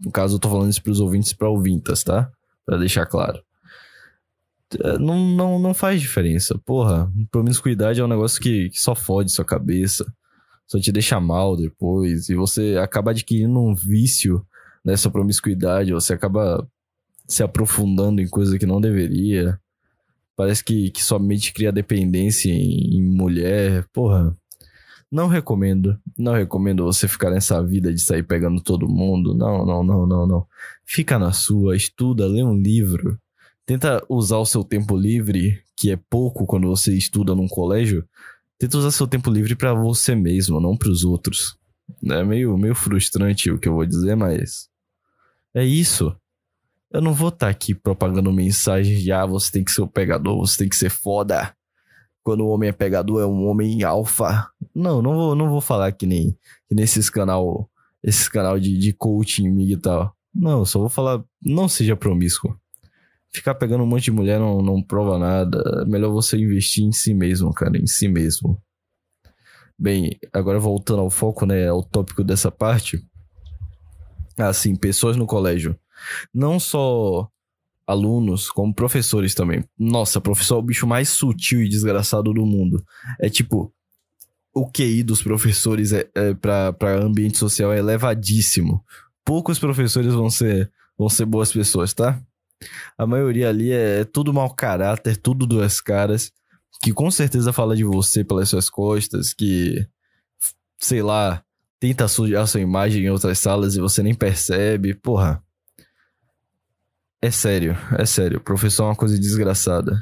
No 0.00 0.10
caso, 0.10 0.36
eu 0.36 0.38
tô 0.40 0.48
falando 0.48 0.70
isso 0.70 0.82
pros 0.82 0.98
ouvintes 0.98 1.30
e 1.30 1.36
pra 1.36 1.48
ouvintas, 1.48 2.02
tá? 2.02 2.30
Pra 2.64 2.78
deixar 2.78 3.06
claro. 3.06 3.40
é, 4.82 4.98
não, 4.98 5.16
não, 5.28 5.58
não 5.58 5.74
faz 5.74 6.00
diferença. 6.00 6.58
Porra, 6.64 7.10
promiscuidade 7.30 8.00
é 8.00 8.04
um 8.04 8.08
negócio 8.08 8.40
que, 8.40 8.70
que 8.70 8.80
só 8.80 8.94
fode 8.94 9.30
sua 9.30 9.44
cabeça. 9.44 10.04
Só 10.66 10.80
te 10.80 10.90
deixa 10.90 11.20
mal 11.20 11.56
depois. 11.56 12.28
E 12.28 12.34
você 12.34 12.76
acaba 12.82 13.12
adquirindo 13.12 13.58
um 13.58 13.74
vício 13.74 14.44
nessa 14.84 15.10
promiscuidade. 15.10 15.92
Você 15.92 16.12
acaba 16.12 16.66
se 17.26 17.42
aprofundando 17.42 18.20
em 18.20 18.28
coisa 18.28 18.58
que 18.58 18.66
não 18.66 18.80
deveria. 18.80 19.58
Parece 20.36 20.62
que, 20.62 20.90
que 20.90 21.02
sua 21.02 21.18
mente 21.18 21.52
cria 21.52 21.72
dependência 21.72 22.50
em, 22.50 22.96
em 22.96 23.02
mulher. 23.02 23.84
Porra, 23.92 24.36
não 25.10 25.28
recomendo. 25.28 25.98
Não 26.18 26.34
recomendo 26.34 26.84
você 26.84 27.06
ficar 27.08 27.30
nessa 27.30 27.62
vida 27.62 27.92
de 27.92 28.00
sair 28.00 28.22
pegando 28.22 28.60
todo 28.60 28.88
mundo. 28.88 29.34
Não, 29.34 29.64
não, 29.64 29.82
não, 29.82 30.06
não, 30.06 30.26
não. 30.26 30.46
Fica 30.84 31.18
na 31.18 31.32
sua, 31.32 31.76
estuda, 31.76 32.26
lê 32.26 32.42
um 32.42 32.56
livro. 32.56 33.18
Tenta 33.64 34.04
usar 34.08 34.38
o 34.38 34.46
seu 34.46 34.62
tempo 34.62 34.96
livre, 34.96 35.60
que 35.76 35.90
é 35.90 35.98
pouco 36.08 36.46
quando 36.46 36.68
você 36.68 36.94
estuda 36.94 37.34
num 37.34 37.48
colégio. 37.48 38.04
Tenta 38.58 38.78
usar 38.78 38.90
seu 38.90 39.06
tempo 39.06 39.30
livre 39.30 39.54
para 39.54 39.74
você 39.74 40.14
mesmo, 40.14 40.60
não 40.60 40.76
para 40.76 40.90
os 40.90 41.04
outros. 41.04 41.56
É 42.04 42.24
meio, 42.24 42.56
meio 42.56 42.74
frustrante 42.74 43.50
o 43.50 43.58
que 43.58 43.68
eu 43.68 43.74
vou 43.74 43.86
dizer, 43.86 44.16
mas. 44.16 44.68
É 45.54 45.64
isso. 45.64 46.14
Eu 46.90 47.00
não 47.00 47.12
vou 47.12 47.28
estar 47.28 47.46
tá 47.46 47.50
aqui 47.50 47.74
propagando 47.74 48.32
mensagem 48.32 48.98
de 48.98 49.12
ah, 49.12 49.26
você 49.26 49.50
tem 49.52 49.64
que 49.64 49.72
ser 49.72 49.82
o 49.82 49.88
pegador, 49.88 50.38
você 50.38 50.58
tem 50.58 50.68
que 50.68 50.76
ser 50.76 50.90
foda. 50.90 51.54
Quando 52.22 52.44
o 52.44 52.48
homem 52.48 52.70
é 52.70 52.72
pegador, 52.72 53.22
é 53.22 53.26
um 53.26 53.46
homem 53.46 53.82
alfa. 53.84 54.48
Não, 54.74 55.00
não 55.02 55.14
vou, 55.14 55.34
não 55.34 55.50
vou 55.50 55.60
falar 55.60 55.92
que 55.92 56.06
nem, 56.06 56.36
que 56.68 56.74
nesses 56.74 57.08
canal, 57.10 57.70
esses 58.02 58.28
canal 58.28 58.58
de, 58.58 58.76
de 58.78 58.92
coaching 58.92 59.60
e 59.60 59.76
tal. 59.76 60.14
Não, 60.34 60.64
só 60.64 60.78
vou 60.78 60.88
falar, 60.88 61.22
não 61.42 61.68
seja 61.68 61.96
promíscuo. 61.96 62.58
Ficar 63.32 63.54
pegando 63.54 63.84
um 63.84 63.86
monte 63.86 64.04
de 64.04 64.12
mulher 64.12 64.38
não, 64.40 64.62
não 64.62 64.82
prova 64.82 65.18
nada. 65.18 65.82
É 65.82 65.84
melhor 65.84 66.10
você 66.10 66.38
investir 66.38 66.84
em 66.84 66.92
si 66.92 67.12
mesmo, 67.12 67.52
cara, 67.52 67.76
em 67.76 67.86
si 67.86 68.08
mesmo. 68.08 68.60
Bem, 69.78 70.18
agora 70.32 70.58
voltando 70.58 71.00
ao 71.00 71.10
foco, 71.10 71.44
né, 71.44 71.68
ao 71.68 71.82
tópico 71.82 72.24
dessa 72.24 72.50
parte. 72.50 73.04
Assim, 74.38 74.74
pessoas 74.74 75.16
no 75.16 75.26
colégio. 75.26 75.78
Não 76.32 76.58
só 76.58 77.30
alunos, 77.86 78.50
como 78.50 78.74
professores 78.74 79.34
também. 79.34 79.64
Nossa, 79.78 80.20
professor 80.20 80.56
é 80.56 80.58
o 80.58 80.62
bicho 80.62 80.86
mais 80.86 81.08
sutil 81.08 81.62
e 81.62 81.68
desgraçado 81.68 82.32
do 82.32 82.44
mundo. 82.44 82.84
É 83.20 83.28
tipo, 83.28 83.72
o 84.52 84.70
QI 84.70 85.02
dos 85.02 85.22
professores 85.22 85.92
é, 85.92 86.08
é 86.14 86.34
para 86.34 86.96
ambiente 86.98 87.38
social 87.38 87.72
é 87.72 87.78
elevadíssimo. 87.78 88.82
Poucos 89.24 89.58
professores 89.58 90.14
vão 90.14 90.30
ser, 90.30 90.70
vão 90.98 91.08
ser 91.08 91.26
boas 91.26 91.52
pessoas, 91.52 91.92
tá? 91.94 92.20
A 92.96 93.06
maioria 93.06 93.48
ali 93.48 93.72
é, 93.72 94.00
é 94.00 94.04
tudo 94.04 94.32
mau 94.32 94.52
caráter, 94.54 95.16
tudo 95.16 95.46
duas 95.46 95.80
caras, 95.80 96.32
que 96.82 96.92
com 96.92 97.10
certeza 97.10 97.52
fala 97.52 97.76
de 97.76 97.84
você 97.84 98.24
pelas 98.24 98.48
suas 98.48 98.70
costas, 98.70 99.32
que, 99.32 99.86
sei 100.78 101.02
lá, 101.02 101.42
tenta 101.78 102.08
sujar 102.08 102.42
a 102.42 102.46
sua 102.46 102.60
imagem 102.60 103.04
em 103.04 103.10
outras 103.10 103.38
salas 103.38 103.76
e 103.76 103.80
você 103.80 104.02
nem 104.02 104.14
percebe. 104.14 104.94
Porra. 104.94 105.42
É 107.20 107.30
sério, 107.30 107.76
é 107.98 108.06
sério. 108.06 108.40
Professor 108.40 108.84
é 108.84 108.86
uma 108.86 108.96
coisa 108.96 109.18
desgraçada. 109.18 110.00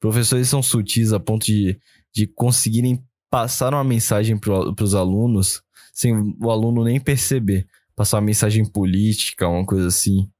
Professores 0.00 0.48
são 0.48 0.62
sutis 0.62 1.12
a 1.12 1.20
ponto 1.20 1.46
de, 1.46 1.78
de 2.12 2.26
conseguirem 2.26 3.02
passar 3.30 3.74
uma 3.74 3.84
mensagem 3.84 4.38
para 4.38 4.84
os 4.84 4.94
alunos 4.94 5.62
sem 5.92 6.36
o 6.40 6.50
aluno 6.50 6.84
nem 6.84 7.00
perceber. 7.00 7.66
Passar 7.94 8.18
uma 8.18 8.26
mensagem 8.26 8.64
política, 8.64 9.48
uma 9.48 9.64
coisa 9.64 9.88
assim. 9.88 10.30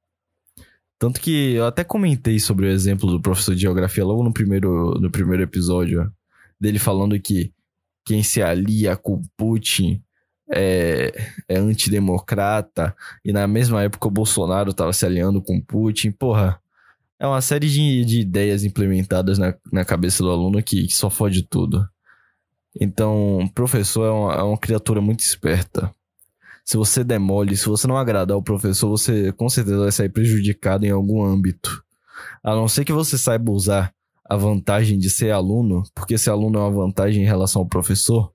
Tanto 0.99 1.21
que 1.21 1.55
eu 1.55 1.67
até 1.67 1.85
comentei 1.85 2.39
sobre 2.39 2.67
o 2.67 2.71
exemplo 2.71 3.11
do 3.11 3.21
professor 3.21 3.55
de 3.55 3.61
geografia 3.61 4.05
logo 4.05 4.23
no 4.23 4.33
primeiro, 4.33 4.99
no 4.99 5.11
primeiro 5.11 5.43
episódio, 5.43 6.11
dele 6.59 6.79
falando 6.79 7.21
que 7.21 7.53
quem 8.05 8.23
se 8.23 8.41
alia 8.43 8.97
com 8.97 9.21
Putin 9.37 10.03
é, 10.51 11.13
é 11.49 11.59
antidemocrata, 11.59 12.97
e 13.25 13.33
na 13.33 13.47
mesma 13.47 13.83
época 13.83 14.09
o 14.09 14.11
Bolsonaro 14.11 14.71
estava 14.71 14.93
se 14.93 15.05
aliando 15.05 15.43
com 15.43 15.61
Putin. 15.61 16.13
Porra, 16.13 16.59
é 17.19 17.27
uma 17.27 17.43
série 17.43 17.69
de, 17.69 18.05
de 18.05 18.21
ideias 18.21 18.65
implementadas 18.65 19.39
na, 19.39 19.55
na 19.73 19.85
cabeça 19.85 20.23
do 20.23 20.31
aluno 20.31 20.63
que, 20.63 20.87
que 20.87 20.95
só 20.95 21.11
fode 21.11 21.43
tudo. 21.43 21.87
Então, 22.79 23.51
professor 23.55 24.07
é 24.07 24.11
uma, 24.11 24.35
é 24.35 24.43
uma 24.43 24.59
criatura 24.59 25.01
muito 25.01 25.21
esperta 25.21 25.95
se 26.67 26.77
você 26.77 27.05
demole, 27.05 27.57
se 27.57 27.67
você 27.67 27.87
não 27.87 27.97
agradar 27.97 28.37
o 28.37 28.43
professor, 28.43 28.89
você 28.89 29.33
com 29.33 29.49
certeza 29.49 29.79
vai 29.79 29.93
sair 29.93 30.09
prejudicado 30.09 30.85
em 30.85 30.91
algum 30.91 31.25
âmbito. 31.25 31.85
A 32.43 32.57
não 32.57 32.67
ser 32.67 32.85
que 32.85 32.93
você 32.93 33.17
saiba 33.17 33.53
usar 33.53 33.95
a 34.29 34.37
vantagem 34.37 34.99
de 34.99 35.09
ser 35.09 35.31
aluno, 35.31 35.85
porque 35.95 36.19
ser 36.19 36.31
aluno 36.31 36.59
é 36.59 36.63
uma 36.63 36.73
vantagem 36.73 37.23
em 37.23 37.27
relação 37.27 37.63
ao 37.63 37.69
professor, 37.69 38.33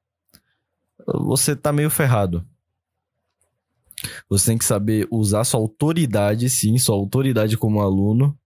você 1.06 1.58
tá 1.58 1.74
meio 1.74 1.90
ferrado. 1.90 2.48
Você 4.30 4.52
tem 4.52 4.58
que 4.58 4.64
saber 4.64 5.06
usar 5.12 5.44
sua 5.44 5.60
autoridade, 5.60 6.50
sim, 6.50 6.78
sua 6.78 6.96
autoridade 6.96 7.58
como 7.58 7.82
aluno, 7.82 8.38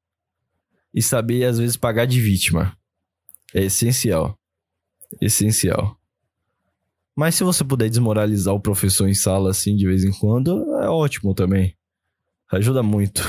e 0.91 1.01
saber, 1.01 1.43
às 1.45 1.59
vezes, 1.59 1.77
pagar 1.77 2.05
de 2.05 2.19
vítima. 2.19 2.75
É 3.53 3.65
essencial. 3.65 4.35
Essencial. 5.21 5.95
Mas 7.15 7.35
se 7.35 7.43
você 7.43 7.63
puder 7.63 7.89
desmoralizar 7.89 8.53
o 8.53 8.59
professor 8.59 9.07
em 9.07 9.13
sala 9.13 9.51
assim 9.51 9.75
de 9.75 9.85
vez 9.85 10.03
em 10.03 10.11
quando, 10.11 10.75
é 10.81 10.89
ótimo 10.89 11.33
também. 11.33 11.75
Ajuda 12.51 12.83
muito. 12.83 13.21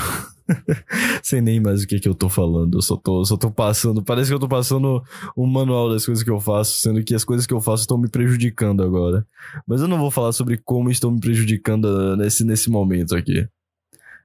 Sei 1.23 1.41
nem 1.41 1.59
mais 1.59 1.83
o 1.83 1.87
que, 1.87 1.99
que 1.99 2.07
eu 2.07 2.15
tô 2.15 2.29
falando. 2.29 2.77
Eu 2.77 2.81
só 2.81 2.95
tô, 2.95 3.23
só 3.25 3.37
tô 3.37 3.49
passando. 3.49 4.03
Parece 4.03 4.29
que 4.29 4.35
eu 4.35 4.39
tô 4.39 4.47
passando 4.47 5.01
um 5.35 5.45
manual 5.45 5.89
das 5.89 6.05
coisas 6.05 6.23
que 6.23 6.29
eu 6.29 6.39
faço, 6.39 6.79
sendo 6.79 7.03
que 7.03 7.15
as 7.15 7.23
coisas 7.23 7.45
que 7.45 7.53
eu 7.53 7.61
faço 7.61 7.83
estão 7.83 7.97
me 7.97 8.09
prejudicando 8.09 8.83
agora. 8.83 9.25
Mas 9.65 9.81
eu 9.81 9.87
não 9.87 9.97
vou 9.97 10.11
falar 10.11 10.31
sobre 10.31 10.57
como 10.57 10.91
estão 10.91 11.11
me 11.11 11.19
prejudicando 11.19 12.15
nesse, 12.17 12.43
nesse 12.43 12.69
momento 12.69 13.15
aqui. 13.15 13.47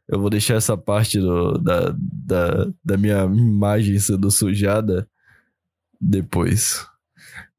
Eu 0.08 0.20
vou 0.20 0.28
deixar 0.28 0.54
essa 0.54 0.76
parte 0.76 1.18
do, 1.18 1.58
da, 1.58 1.94
da, 1.96 2.66
da 2.84 2.96
minha 2.96 3.24
imagem 3.24 3.98
sendo 3.98 4.30
sujada 4.30 5.08
depois. 6.00 6.86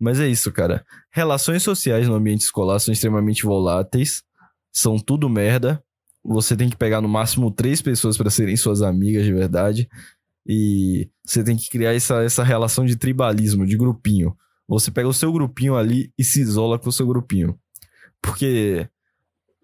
Mas 0.04 0.20
é 0.20 0.28
isso, 0.28 0.52
cara. 0.52 0.86
Relações 1.10 1.64
sociais 1.64 2.10
no 2.10 2.16
ambiente 2.16 2.42
escolar 2.42 2.78
são 2.80 2.92
extremamente 2.92 3.44
voláteis, 3.44 4.22
são 4.70 5.00
tudo 5.00 5.30
merda. 5.30 5.82
Você 6.22 6.58
tem 6.58 6.70
que 6.70 6.76
pegar 6.76 7.00
no 7.00 7.08
máximo 7.08 7.50
três 7.50 7.82
pessoas 7.82 8.18
para 8.18 8.30
serem 8.30 8.58
suas 8.58 8.82
amigas 8.82 9.24
de 9.24 9.32
verdade. 9.32 9.88
E 10.46 11.10
você 11.24 11.42
tem 11.42 11.56
que 11.56 11.70
criar 11.70 11.96
essa, 11.96 12.22
essa 12.22 12.44
relação 12.44 12.86
de 12.86 12.98
tribalismo, 12.98 13.66
de 13.66 13.78
grupinho. 13.78 14.36
Você 14.68 14.92
pega 14.92 15.08
o 15.08 15.14
seu 15.14 15.32
grupinho 15.32 15.78
ali 15.78 16.12
e 16.18 16.24
se 16.26 16.42
isola 16.42 16.78
com 16.78 16.90
o 16.90 16.94
seu 16.94 17.08
grupinho. 17.08 17.58
Porque 18.22 18.90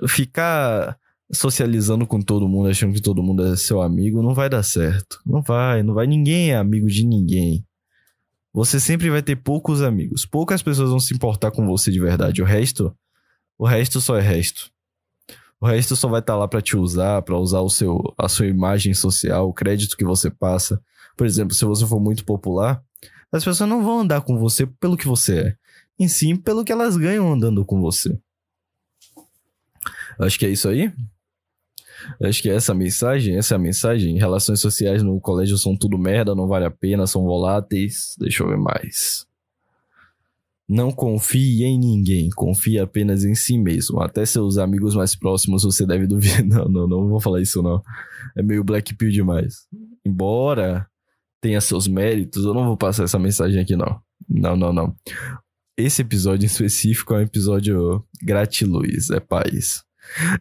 ficar 0.08 0.98
socializando 1.34 2.08
com 2.08 2.22
todo 2.22 2.48
mundo, 2.48 2.70
achando 2.70 2.94
que 2.94 3.02
todo 3.02 3.22
mundo 3.22 3.46
é 3.46 3.58
seu 3.58 3.82
amigo, 3.82 4.24
não 4.24 4.34
vai 4.34 4.50
dar 4.50 4.64
certo. 4.64 5.20
Não 5.26 5.42
vai, 5.42 5.84
não 5.84 5.94
vai. 5.94 6.08
Ninguém 6.08 6.52
é 6.52 6.56
amigo 6.56 6.88
de 6.88 7.06
ninguém. 7.06 7.66
Você 8.60 8.78
sempre 8.78 9.10
vai 9.10 9.24
ter 9.24 9.38
poucos 9.38 9.82
amigos. 9.82 10.26
Poucas 10.26 10.62
pessoas 10.62 10.90
vão 10.90 11.00
se 11.00 11.14
importar 11.14 11.50
com 11.50 11.66
você 11.66 11.90
de 11.90 12.00
verdade. 12.02 12.42
O 12.42 12.46
resto, 12.46 12.94
o 13.58 13.66
resto 13.66 14.02
só 14.02 14.18
é 14.18 14.22
resto. 14.22 14.70
O 15.62 15.66
resto 15.66 15.96
só 15.96 16.10
vai 16.10 16.20
estar 16.20 16.34
tá 16.34 16.40
lá 16.40 16.46
para 16.46 16.62
te 16.62 16.76
usar, 16.76 17.22
para 17.22 17.38
usar 17.38 17.62
o 17.62 17.70
seu, 17.70 18.14
a 18.18 18.28
sua 18.28 18.48
imagem 18.48 18.94
social, 18.94 19.48
o 19.48 19.54
crédito 19.54 19.96
que 19.96 20.04
você 20.04 20.30
passa. 20.30 20.78
Por 21.16 21.26
exemplo, 21.26 21.56
se 21.56 21.64
você 21.64 21.88
for 21.88 22.02
muito 22.02 22.26
popular, 22.26 22.84
as 23.32 23.46
pessoas 23.46 23.70
não 23.70 23.82
vão 23.82 24.02
andar 24.02 24.24
com 24.24 24.38
você 24.38 24.66
pelo 24.68 24.98
que 24.98 25.08
você 25.08 25.40
é, 25.40 25.56
em 25.98 26.10
sim 26.10 26.36
pelo 26.36 26.66
que 26.66 26.72
elas 26.74 26.98
ganham 26.98 27.32
andando 27.32 27.64
com 27.64 27.80
você. 27.80 28.20
Acho 30.20 30.38
que 30.38 30.46
é 30.46 30.50
isso 30.50 30.68
aí. 30.68 30.92
Acho 32.22 32.42
que 32.42 32.50
essa 32.50 32.74
mensagem, 32.74 33.38
essa 33.38 33.56
é 33.56 33.58
a 33.58 33.60
mensagem. 33.60 34.18
Relações 34.18 34.60
sociais 34.60 35.04
no 35.04 35.20
colégio 35.20 35.58
são 35.58 35.76
tudo 35.76 35.98
merda, 35.98 36.36
não 36.36 36.48
vale 36.48 36.66
a 36.66 36.72
pena, 36.72 37.08
são 37.08 37.24
voláteis. 37.24 38.16
Deixa 38.20 38.44
eu 38.44 38.48
ver 38.48 38.58
mais. 38.58 39.28
Não 40.70 40.92
confie 40.92 41.64
em 41.64 41.80
ninguém, 41.80 42.30
confie 42.30 42.78
apenas 42.78 43.24
em 43.24 43.34
si 43.34 43.58
mesmo. 43.58 44.00
Até 44.02 44.24
seus 44.24 44.60
amigos 44.60 44.96
mais 44.96 45.16
próximos 45.16 45.64
você 45.64 45.84
deve 45.84 46.06
duvidar. 46.06 46.46
Não, 46.46 46.66
não, 46.66 46.88
não 46.88 47.08
vou 47.08 47.20
falar 47.20 47.42
isso 47.42 47.64
não. 47.64 47.82
É 48.38 48.44
meio 48.44 48.64
black 48.64 48.94
pill 48.96 49.10
demais. 49.10 49.68
Embora 50.06 50.88
tenha 51.42 51.60
seus 51.60 51.88
méritos, 51.88 52.46
eu 52.46 52.54
não 52.54 52.66
vou 52.66 52.78
passar 52.78 53.04
essa 53.04 53.18
mensagem 53.18 53.60
aqui 53.60 53.76
não. 53.76 54.00
Não, 54.28 54.56
não, 54.56 54.72
não. 54.72 54.96
Esse 55.76 56.02
episódio 56.04 56.46
em 56.46 56.48
específico 56.48 57.14
é 57.16 57.18
um 57.18 57.22
episódio 57.22 58.06
gratiluz, 58.22 59.10
é 59.10 59.20
paz. 59.20 59.84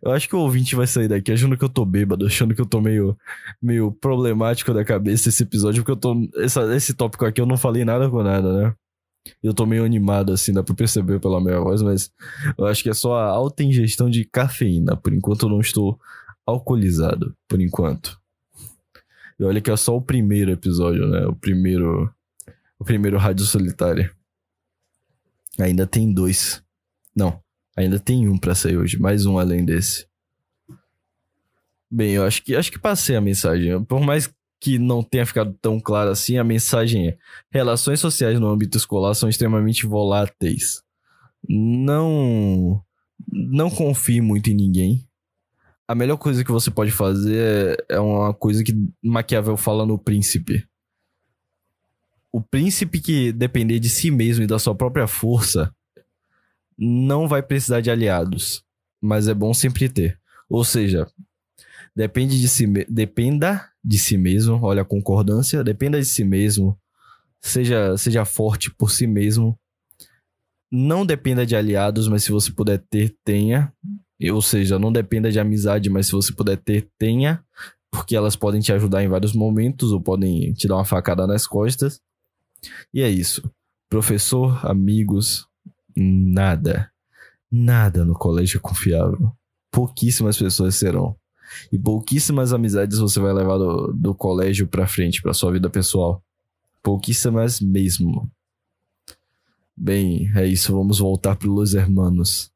Eu 0.02 0.12
acho 0.12 0.28
que 0.28 0.37
o 0.37 0.40
ouvinte 0.40 0.74
vai 0.74 0.87
sair 0.87 1.09
daqui 1.09 1.33
achando 1.33 1.57
que 1.57 1.64
eu 1.64 1.68
tô 1.68 1.85
bêbado, 1.85 2.26
achando 2.26 2.54
que 2.54 2.61
eu 2.61 2.66
tô 2.66 2.81
meio, 2.81 3.16
meio 3.61 3.92
problemático 3.92 4.72
da 4.72 4.85
cabeça 4.85 5.28
esse 5.28 5.42
episódio, 5.42 5.83
porque 5.83 5.92
eu 5.92 5.96
tô. 5.96 6.28
Essa, 6.37 6.74
esse 6.74 6.94
tópico 6.94 7.24
aqui 7.24 7.40
eu 7.40 7.46
não 7.46 7.57
falei 7.57 7.85
nada 7.85 8.09
com 8.09 8.22
nada, 8.22 8.52
né? 8.52 8.74
Eu 9.42 9.52
tô 9.52 9.66
meio 9.66 9.85
animado, 9.85 10.33
assim, 10.33 10.52
dá 10.52 10.62
pra 10.62 10.74
perceber 10.74 11.20
pela 11.20 11.40
minha 11.40 11.61
voz, 11.61 11.83
mas 11.83 12.11
eu 12.57 12.66
acho 12.66 12.83
que 12.83 12.88
é 12.88 12.94
só 12.94 13.14
a 13.14 13.26
alta 13.26 13.62
ingestão 13.62 14.09
de 14.09 14.24
cafeína. 14.24 14.96
Por 14.96 15.12
enquanto 15.12 15.44
eu 15.44 15.50
não 15.50 15.61
estou 15.61 15.98
alcoolizado, 16.46 17.35
por 17.46 17.61
enquanto. 17.61 18.18
E 19.38 19.44
olha 19.44 19.61
que 19.61 19.70
é 19.70 19.76
só 19.76 19.96
o 19.96 20.02
primeiro 20.02 20.50
episódio, 20.50 21.07
né? 21.07 21.26
O 21.26 21.35
primeiro. 21.35 22.12
O 22.78 22.85
primeiro 22.85 23.18
Rádio 23.18 23.44
Solitária. 23.44 24.12
Ainda 25.59 25.87
tem 25.87 26.12
dois. 26.12 26.62
Não, 27.14 27.40
ainda 27.78 27.98
tem 27.98 28.28
um 28.28 28.36
pra 28.36 28.54
sair 28.54 28.76
hoje. 28.76 28.98
Mais 28.98 29.24
um 29.24 29.38
além 29.38 29.64
desse. 29.64 30.06
Bem, 31.90 32.12
eu 32.12 32.24
acho 32.24 32.42
que 32.42 32.54
acho 32.54 32.70
que 32.70 32.78
passei 32.78 33.16
a 33.16 33.20
mensagem. 33.20 33.82
Por 33.84 34.00
mais 34.00 34.30
que 34.60 34.78
não 34.78 35.02
tenha 35.02 35.24
ficado 35.24 35.56
tão 35.62 35.78
claro 35.80 36.10
assim, 36.10 36.36
a 36.36 36.44
mensagem 36.44 37.08
é: 37.08 37.18
relações 37.50 38.00
sociais 38.00 38.38
no 38.38 38.48
âmbito 38.48 38.76
escolar 38.76 39.14
são 39.14 39.28
extremamente 39.28 39.86
voláteis. 39.86 40.82
Não 41.48 42.82
não 43.30 43.70
confie 43.70 44.20
muito 44.20 44.50
em 44.50 44.54
ninguém. 44.54 45.06
A 45.86 45.94
melhor 45.94 46.18
coisa 46.18 46.44
que 46.44 46.52
você 46.52 46.70
pode 46.70 46.90
fazer 46.90 47.76
é, 47.88 47.94
é 47.94 48.00
uma 48.00 48.34
coisa 48.34 48.62
que 48.62 48.74
Maquiavel 49.02 49.56
fala 49.56 49.86
no 49.86 49.98
Príncipe. 49.98 50.66
O 52.30 52.42
príncipe 52.42 53.00
que 53.00 53.32
depender 53.32 53.78
de 53.78 53.88
si 53.88 54.10
mesmo 54.10 54.44
e 54.44 54.46
da 54.46 54.58
sua 54.58 54.74
própria 54.74 55.06
força 55.06 55.74
não 56.78 57.26
vai 57.26 57.42
precisar 57.42 57.80
de 57.80 57.90
aliados, 57.90 58.62
mas 59.00 59.26
é 59.26 59.34
bom 59.34 59.52
sempre 59.52 59.88
ter. 59.88 60.18
Ou 60.48 60.64
seja, 60.64 61.06
depende 61.94 62.40
de 62.40 62.48
si, 62.48 62.66
dependa 62.88 63.68
de 63.82 63.98
si 63.98 64.16
mesmo, 64.16 64.60
olha 64.62 64.82
a 64.82 64.84
concordância, 64.84 65.64
dependa 65.64 65.98
de 65.98 66.06
si 66.06 66.22
mesmo, 66.22 66.78
seja, 67.40 67.96
seja 67.96 68.24
forte 68.24 68.70
por 68.70 68.90
si 68.90 69.06
mesmo. 69.06 69.58
Não 70.70 71.04
dependa 71.04 71.44
de 71.44 71.56
aliados, 71.56 72.08
mas 72.08 72.22
se 72.22 72.30
você 72.30 72.52
puder 72.52 72.78
ter, 72.90 73.16
tenha. 73.24 73.72
Ou 74.32 74.42
seja, 74.42 74.78
não 74.78 74.92
dependa 74.92 75.32
de 75.32 75.40
amizade, 75.40 75.88
mas 75.88 76.06
se 76.06 76.12
você 76.12 76.32
puder 76.32 76.58
ter, 76.58 76.88
tenha. 76.98 77.42
Porque 77.90 78.14
elas 78.14 78.36
podem 78.36 78.60
te 78.60 78.70
ajudar 78.72 79.02
em 79.02 79.08
vários 79.08 79.32
momentos 79.32 79.92
ou 79.92 80.00
podem 80.00 80.52
te 80.52 80.68
dar 80.68 80.76
uma 80.76 80.84
facada 80.84 81.26
nas 81.26 81.46
costas. 81.46 82.00
E 82.92 83.00
é 83.00 83.08
isso. 83.08 83.50
Professor, 83.88 84.60
amigos, 84.66 85.47
nada. 85.98 86.90
Nada 87.50 88.04
no 88.04 88.14
colégio 88.14 88.58
é 88.58 88.61
confiável. 88.61 89.32
Pouquíssimas 89.70 90.37
pessoas 90.37 90.74
serão. 90.76 91.16
E 91.72 91.78
pouquíssimas 91.78 92.52
amizades 92.52 92.98
você 92.98 93.18
vai 93.20 93.32
levar 93.32 93.56
do, 93.56 93.92
do 93.92 94.14
colégio 94.14 94.66
pra 94.66 94.87
frente, 94.87 95.22
pra 95.22 95.32
sua 95.32 95.52
vida 95.52 95.70
pessoal. 95.70 96.22
Pouquíssimas 96.82 97.61
mesmo. 97.61 98.30
Bem, 99.76 100.30
é 100.34 100.46
isso. 100.46 100.72
Vamos 100.72 100.98
voltar 100.98 101.37
pro 101.37 101.52
Los 101.52 101.74
Hermanos. 101.74 102.50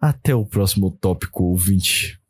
Até 0.00 0.34
o 0.34 0.44
próximo 0.44 0.90
tópico, 0.90 1.44
ouvinte. 1.44 2.20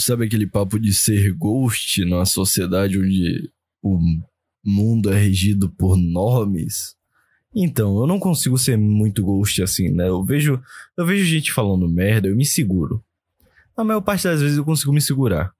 Sabe 0.00 0.24
aquele 0.24 0.46
papo 0.46 0.78
de 0.78 0.92
ser 0.92 1.32
ghost 1.34 2.04
numa 2.04 2.26
sociedade 2.26 2.98
onde 2.98 3.52
o 3.82 3.98
mundo 4.64 5.12
é 5.12 5.18
regido 5.18 5.70
por 5.70 5.96
normas? 5.96 6.96
Então, 7.54 7.98
eu 7.98 8.06
não 8.06 8.18
consigo 8.18 8.56
ser 8.56 8.76
muito 8.76 9.24
ghost 9.24 9.62
assim, 9.62 9.90
né? 9.90 10.08
Eu 10.08 10.24
vejo, 10.24 10.62
eu 10.96 11.04
vejo 11.04 11.24
gente 11.24 11.52
falando 11.52 11.88
merda, 11.88 12.28
eu 12.28 12.36
me 12.36 12.46
seguro. 12.46 13.04
Na 13.76 13.84
maior 13.84 14.00
parte 14.00 14.24
das 14.24 14.40
vezes 14.40 14.56
eu 14.56 14.64
consigo 14.64 14.92
me 14.92 15.00
segurar. 15.00 15.52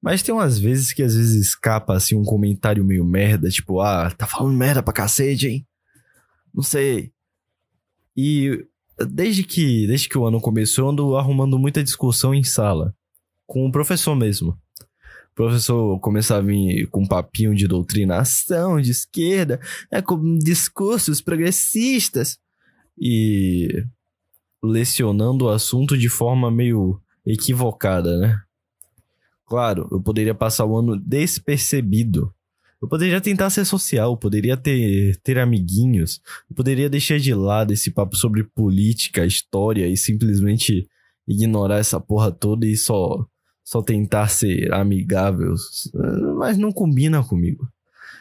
Mas 0.00 0.22
tem 0.22 0.34
umas 0.34 0.58
vezes 0.58 0.92
que 0.92 1.02
às 1.02 1.14
vezes 1.16 1.46
escapa 1.46 1.94
assim 1.94 2.14
um 2.14 2.24
comentário 2.24 2.84
meio 2.84 3.04
merda, 3.04 3.48
tipo, 3.48 3.80
ah, 3.80 4.10
tá 4.10 4.26
falando 4.26 4.56
merda 4.56 4.82
pra 4.82 4.92
cacete, 4.92 5.48
hein? 5.48 5.66
Não 6.54 6.62
sei. 6.62 7.12
E 8.16 8.66
desde 9.08 9.42
que, 9.42 9.86
desde 9.86 10.08
que 10.08 10.16
o 10.16 10.26
ano 10.26 10.40
começou, 10.40 10.84
eu 10.84 10.90
ando 10.90 11.16
arrumando 11.16 11.58
muita 11.58 11.82
discussão 11.82 12.34
em 12.34 12.44
sala 12.44 12.94
com 13.46 13.66
o 13.66 13.72
professor 13.72 14.14
mesmo. 14.14 14.58
O 15.32 15.34
professor 15.34 15.98
começava 15.98 16.40
a 16.40 16.44
vir 16.44 16.86
com 16.90 17.02
um 17.02 17.08
papinho 17.08 17.54
de 17.54 17.66
doutrinação 17.66 18.80
de 18.80 18.92
esquerda, 18.92 19.60
é, 19.90 20.00
com 20.00 20.38
discursos 20.38 21.20
progressistas 21.20 22.38
e 22.96 23.84
lecionando 24.62 25.46
o 25.46 25.50
assunto 25.50 25.98
de 25.98 26.08
forma 26.08 26.50
meio 26.50 27.00
equivocada, 27.26 28.16
né? 28.18 28.40
Claro, 29.46 29.88
eu 29.90 30.00
poderia 30.00 30.34
passar 30.34 30.64
o 30.64 30.76
ano 30.78 30.96
despercebido. 30.96 32.32
Eu 32.80 32.88
poderia 32.88 33.20
tentar 33.20 33.50
ser 33.50 33.64
social, 33.64 34.16
poderia 34.16 34.56
ter, 34.56 35.18
ter 35.22 35.38
amiguinhos, 35.38 36.20
poderia 36.54 36.88
deixar 36.88 37.18
de 37.18 37.34
lado 37.34 37.72
esse 37.72 37.90
papo 37.90 38.16
sobre 38.16 38.44
política, 38.44 39.26
história 39.26 39.88
e 39.88 39.96
simplesmente 39.96 40.86
ignorar 41.26 41.78
essa 41.78 41.98
porra 41.98 42.30
toda 42.30 42.66
e 42.66 42.76
só 42.76 43.26
só 43.64 43.82
tentar 43.82 44.28
ser 44.28 44.72
amigável, 44.72 45.54
mas 46.36 46.58
não 46.58 46.70
combina 46.70 47.24
comigo. 47.24 47.66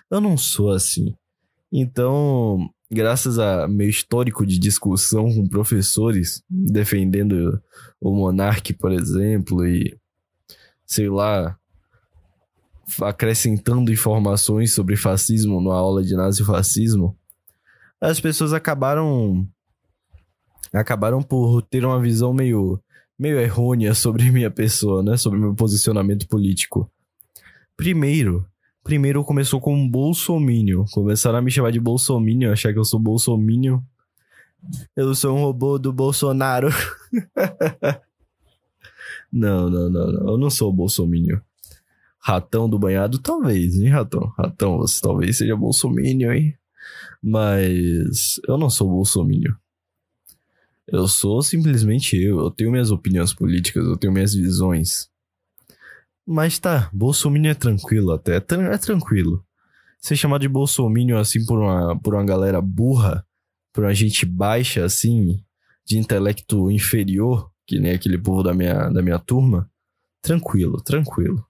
Eu 0.10 0.22
não 0.22 0.38
sou 0.38 0.72
assim. 0.72 1.14
Então, 1.72 2.70
graças 2.90 3.38
a 3.38 3.68
meu 3.68 3.90
histórico 3.90 4.46
de 4.46 4.58
discussão 4.58 5.26
com 5.34 5.48
professores 5.48 6.42
defendendo 6.50 7.62
o 8.00 8.16
monarque, 8.16 8.74
por 8.74 8.92
exemplo, 8.92 9.68
e 9.68 9.98
sei 10.86 11.10
lá, 11.10 11.58
acrescentando 13.02 13.92
informações 13.92 14.74
sobre 14.74 14.96
fascismo 14.96 15.62
na 15.62 15.74
aula 15.74 16.04
de 16.04 16.16
nazifascismo, 16.16 17.18
as 18.00 18.20
pessoas 18.20 18.54
acabaram 18.54 19.48
acabaram 20.72 21.22
por 21.22 21.62
ter 21.62 21.86
uma 21.86 22.02
visão 22.02 22.34
meio 22.34 22.80
meio 23.24 23.40
errônea 23.40 23.94
sobre 23.94 24.30
minha 24.30 24.52
pessoa, 24.52 25.02
né? 25.02 25.16
Sobre 25.16 25.40
meu 25.40 25.56
posicionamento 25.56 26.28
político. 26.28 26.92
Primeiro, 27.78 28.46
primeiro 28.84 29.24
começou 29.24 29.62
com 29.62 29.74
um 29.74 29.90
bolsomínio. 29.90 30.84
Começaram 30.92 31.38
a 31.38 31.42
me 31.42 31.50
chamar 31.50 31.72
de 31.72 31.80
bolsomínio, 31.80 32.52
achar 32.52 32.74
que 32.74 32.80
eu 32.80 32.84
sou 32.84 33.00
bolsomínio. 33.00 33.82
Eu 34.94 35.16
sou 35.16 35.38
um 35.38 35.42
robô 35.42 35.80
do 35.80 35.94
Bolsonaro. 35.94 36.70
Não, 39.36 39.68
não, 39.68 39.90
não, 39.90 40.12
não. 40.12 40.28
Eu 40.30 40.38
não 40.38 40.50
sou 40.52 40.72
bolsominion. 40.72 41.40
Ratão 42.20 42.70
do 42.70 42.78
banhado, 42.78 43.18
talvez, 43.18 43.76
hein, 43.80 43.90
Ratão? 43.90 44.32
Ratão, 44.38 44.78
você 44.78 45.02
talvez 45.02 45.40
seja 45.40 45.56
bolsominion, 45.56 46.32
hein? 46.34 46.56
Mas 47.20 48.40
eu 48.48 48.60
não 48.60 48.70
sou 48.70 48.88
bolsominion. 48.88 49.54
Eu 50.88 51.08
sou 51.08 51.42
simplesmente 51.42 52.18
eu. 52.18 52.40
Eu 52.40 52.52
tenho 52.52 52.72
minhas 52.72 52.92
opiniões 52.92 53.34
políticas, 53.34 53.86
eu 53.86 53.98
tenho 53.98 54.14
minhas 54.14 54.34
visões. 54.34 55.10
Mas 56.26 56.60
tá, 56.60 56.90
bolsominion 56.94 57.52
é 57.52 57.56
tranquilo 57.56 58.12
até. 58.12 58.38
É, 58.38 58.74
é 58.74 58.78
tranquilo. 58.78 59.46
Ser 60.00 60.16
chamado 60.16 60.42
de 60.42 60.48
bolsominion 60.48 61.18
assim 61.18 61.46
por 61.46 61.60
uma, 61.60 61.98
por 62.00 62.14
uma 62.14 62.26
galera 62.26 62.62
burra, 62.62 63.26
por 63.74 63.86
uma 63.86 63.94
gente 63.94 64.26
baixa 64.26 64.84
assim, 64.84 65.44
de 65.86 65.98
intelecto 65.98 66.70
inferior, 66.70 67.50
que 67.66 67.80
nem 67.80 67.94
aquele 67.94 68.18
povo 68.18 68.44
da 68.44 68.54
minha, 68.54 68.90
da 68.90 69.02
minha 69.02 69.20
turma, 69.20 69.70
tranquilo, 70.22 70.82
tranquilo. 70.82 71.46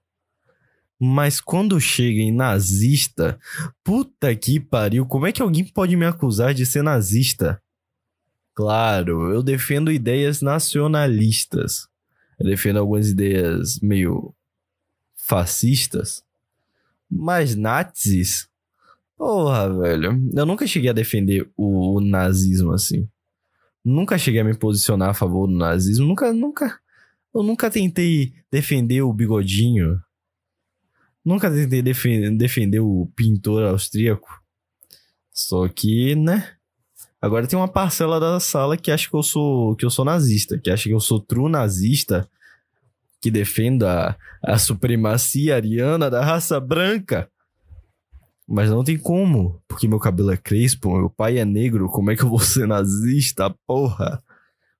Mas 0.98 1.40
quando 1.40 1.80
chega 1.80 2.20
em 2.20 2.32
nazista, 2.32 3.38
puta 3.82 4.34
que 4.34 4.60
pariu, 4.60 5.04
como 5.04 5.26
é 5.26 5.32
que 5.32 5.42
alguém 5.42 5.64
pode 5.64 5.96
me 5.96 6.06
acusar 6.06 6.54
de 6.54 6.64
ser 6.64 6.82
nazista? 6.82 7.60
Claro, 8.54 9.32
eu 9.32 9.42
defendo 9.42 9.90
ideias 9.90 10.40
nacionalistas. 10.40 11.88
Eu 12.38 12.46
defendo 12.46 12.78
algumas 12.78 13.08
ideias 13.08 13.78
meio 13.80 14.34
fascistas. 15.16 16.22
Mas 17.10 17.54
nazis? 17.56 18.48
Porra, 19.16 19.72
velho. 19.80 20.20
Eu 20.34 20.46
nunca 20.46 20.66
cheguei 20.66 20.90
a 20.90 20.94
defender 20.94 21.48
o, 21.56 21.96
o 21.96 22.00
nazismo 22.00 22.72
assim. 22.72 23.08
Nunca 23.84 24.18
cheguei 24.18 24.40
a 24.40 24.44
me 24.44 24.54
posicionar 24.56 25.10
a 25.10 25.14
favor 25.14 25.46
do 25.46 25.54
nazismo. 25.56 26.06
Nunca, 26.06 26.32
nunca. 26.32 26.80
Eu 27.34 27.42
nunca 27.42 27.70
tentei 27.70 28.32
defender 28.50 29.02
o 29.02 29.12
bigodinho. 29.12 30.00
Nunca 31.24 31.50
tentei 31.50 31.82
defen- 31.82 32.36
defender 32.36 32.80
o 32.80 33.06
pintor 33.16 33.64
austríaco. 33.64 34.42
Só 35.32 35.68
que, 35.68 36.14
né? 36.14 36.52
Agora 37.24 37.46
tem 37.46 37.58
uma 37.58 37.66
parcela 37.66 38.20
da 38.20 38.38
sala 38.38 38.76
que 38.76 38.90
acha 38.90 39.08
que 39.08 39.16
eu 39.16 39.22
sou 39.22 39.74
que 39.76 39.84
eu 39.86 39.88
sou 39.88 40.04
nazista, 40.04 40.58
que 40.58 40.70
acha 40.70 40.84
que 40.84 40.92
eu 40.94 41.00
sou 41.00 41.18
true 41.18 41.50
nazista, 41.50 42.28
que 43.18 43.30
defenda 43.30 44.14
a 44.42 44.58
supremacia 44.58 45.56
ariana 45.56 46.10
da 46.10 46.22
raça 46.22 46.60
branca. 46.60 47.26
Mas 48.46 48.68
não 48.68 48.84
tem 48.84 48.98
como, 48.98 49.58
porque 49.66 49.88
meu 49.88 49.98
cabelo 49.98 50.32
é 50.32 50.36
crespo, 50.36 50.94
meu 50.94 51.08
pai 51.08 51.38
é 51.38 51.46
negro, 51.46 51.88
como 51.88 52.10
é 52.10 52.16
que 52.16 52.22
eu 52.24 52.28
vou 52.28 52.38
ser 52.40 52.68
nazista, 52.68 53.48
porra? 53.66 54.22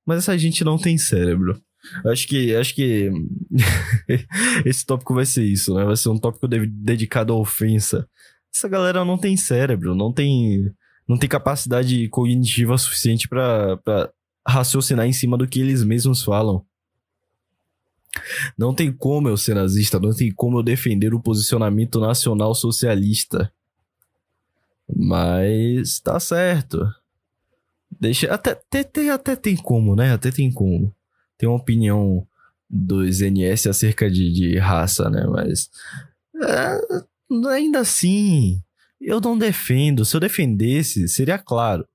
Mas 0.04 0.18
essa 0.18 0.36
gente 0.36 0.62
não 0.62 0.76
tem 0.76 0.98
cérebro. 0.98 1.58
Acho 2.04 2.28
que 2.28 2.54
acho 2.54 2.74
que 2.74 3.10
esse 4.66 4.84
tópico 4.84 5.14
vai 5.14 5.24
ser 5.24 5.44
isso, 5.44 5.74
né? 5.74 5.82
Vai 5.82 5.96
ser 5.96 6.10
um 6.10 6.18
tópico 6.18 6.46
de- 6.46 6.66
dedicado 6.66 7.32
à 7.32 7.36
ofensa. 7.36 8.06
Essa 8.54 8.68
galera 8.68 9.02
não 9.02 9.16
tem 9.16 9.34
cérebro, 9.34 9.94
não 9.94 10.12
tem 10.12 10.70
não 11.08 11.18
tem 11.18 11.28
capacidade 11.28 12.08
cognitiva 12.08 12.76
suficiente 12.78 13.28
pra 13.28 13.78
raciocinar 14.46 15.06
em 15.06 15.12
cima 15.12 15.36
do 15.36 15.46
que 15.46 15.60
eles 15.60 15.82
mesmos 15.82 16.22
falam. 16.22 16.64
Não 18.56 18.74
tem 18.74 18.92
como 18.92 19.28
eu 19.28 19.36
ser 19.36 19.54
nazista, 19.54 19.98
não 19.98 20.14
tem 20.14 20.32
como 20.32 20.58
eu 20.58 20.62
defender 20.62 21.14
o 21.14 21.20
posicionamento 21.20 22.00
nacional 22.00 22.54
socialista. 22.54 23.52
Mas 24.88 25.98
tá 26.00 26.20
certo. 26.20 26.86
Deixa 27.90 28.32
até, 28.32 28.50
até, 28.52 28.80
até, 28.80 29.10
até 29.10 29.36
tem 29.36 29.56
como, 29.56 29.96
né? 29.96 30.12
Até 30.12 30.30
tem 30.30 30.52
como. 30.52 30.94
Tem 31.36 31.48
uma 31.48 31.58
opinião 31.58 32.26
dos 32.68 33.20
NS 33.20 33.66
acerca 33.66 34.10
de, 34.10 34.32
de 34.32 34.58
raça, 34.58 35.08
né? 35.10 35.26
Mas 35.26 35.70
é, 36.42 36.80
ainda 37.48 37.80
assim, 37.80 38.62
eu 39.06 39.20
não 39.20 39.36
defendo. 39.36 40.04
Se 40.04 40.16
eu 40.16 40.20
defendesse, 40.20 41.08
seria 41.08 41.38
claro. 41.38 41.86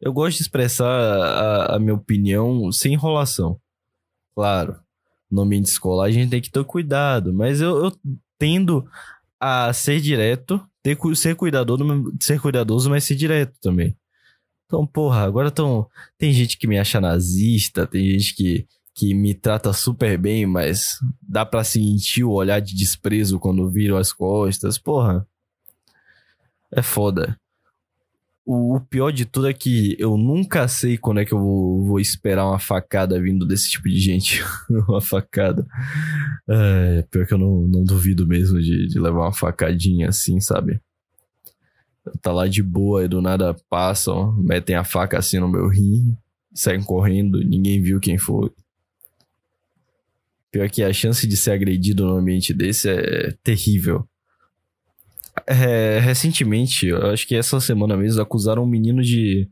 Eu 0.00 0.12
gosto 0.12 0.36
de 0.36 0.42
expressar 0.42 0.86
a, 0.86 1.76
a 1.76 1.78
minha 1.78 1.94
opinião 1.94 2.70
sem 2.70 2.92
enrolação. 2.92 3.60
Claro, 4.34 4.76
no 5.30 5.42
ambiente 5.42 5.66
escolar 5.66 6.06
a 6.06 6.10
gente 6.10 6.30
tem 6.30 6.40
que 6.40 6.50
ter 6.50 6.64
cuidado, 6.64 7.34
mas 7.34 7.60
eu, 7.60 7.84
eu 7.84 7.92
tendo 8.38 8.88
a 9.40 9.72
ser 9.72 10.00
direto, 10.00 10.64
ter, 10.82 10.96
ser, 11.16 11.34
cuidadoso, 11.34 11.84
ser 12.20 12.40
cuidadoso, 12.40 12.88
mas 12.88 13.04
ser 13.04 13.16
direto 13.16 13.54
também. 13.60 13.96
Então, 14.66 14.86
porra, 14.86 15.22
agora 15.22 15.50
tão, 15.50 15.86
tem 16.16 16.32
gente 16.32 16.58
que 16.58 16.66
me 16.66 16.78
acha 16.78 17.00
nazista, 17.00 17.86
tem 17.86 18.10
gente 18.10 18.34
que, 18.34 18.66
que 18.94 19.14
me 19.14 19.34
trata 19.34 19.72
super 19.72 20.18
bem, 20.18 20.44
mas 20.44 20.98
dá 21.22 21.44
pra 21.46 21.64
sentir 21.64 22.22
o 22.22 22.32
olhar 22.32 22.60
de 22.60 22.74
desprezo 22.74 23.38
quando 23.38 23.70
viram 23.70 23.96
as 23.96 24.12
costas. 24.12 24.78
Porra, 24.78 25.26
é 26.72 26.82
foda. 26.82 27.38
O, 28.44 28.76
o 28.76 28.80
pior 28.80 29.12
de 29.12 29.26
tudo 29.26 29.46
é 29.46 29.52
que 29.52 29.94
eu 29.98 30.16
nunca 30.16 30.66
sei 30.68 30.96
quando 30.96 31.20
é 31.20 31.24
que 31.24 31.34
eu 31.34 31.38
vou, 31.38 31.84
vou 31.84 32.00
esperar 32.00 32.46
uma 32.46 32.58
facada 32.58 33.20
vindo 33.20 33.46
desse 33.46 33.68
tipo 33.68 33.88
de 33.88 33.98
gente. 33.98 34.42
uma 34.88 35.02
facada. 35.02 35.66
É, 36.48 37.02
pior 37.10 37.26
que 37.26 37.34
eu 37.34 37.38
não, 37.38 37.68
não 37.68 37.84
duvido 37.84 38.26
mesmo 38.26 38.58
de, 38.60 38.88
de 38.88 38.98
levar 38.98 39.20
uma 39.20 39.32
facadinha 39.34 40.08
assim, 40.08 40.40
sabe? 40.40 40.80
Tá 42.22 42.32
lá 42.32 42.48
de 42.48 42.62
boa 42.62 43.04
e 43.04 43.08
do 43.08 43.20
nada 43.20 43.54
passam, 43.68 44.32
metem 44.38 44.76
a 44.76 44.84
faca 44.84 45.18
assim 45.18 45.38
no 45.38 45.48
meu 45.48 45.68
rim, 45.68 46.16
saem 46.54 46.82
correndo, 46.82 47.44
ninguém 47.44 47.82
viu 47.82 48.00
quem 48.00 48.16
foi. 48.16 48.50
Pior 50.50 50.70
que 50.70 50.82
a 50.82 50.90
chance 50.90 51.26
de 51.26 51.36
ser 51.36 51.50
agredido 51.50 52.06
num 52.06 52.16
ambiente 52.16 52.54
desse 52.54 52.88
é 52.88 53.34
terrível. 53.42 54.08
É, 55.46 55.98
recentemente, 56.00 56.92
acho 56.92 57.26
que 57.26 57.34
essa 57.34 57.60
semana 57.60 57.96
mesmo, 57.96 58.20
acusaram 58.20 58.64
um 58.64 58.68
menino 58.68 59.02
de, 59.02 59.48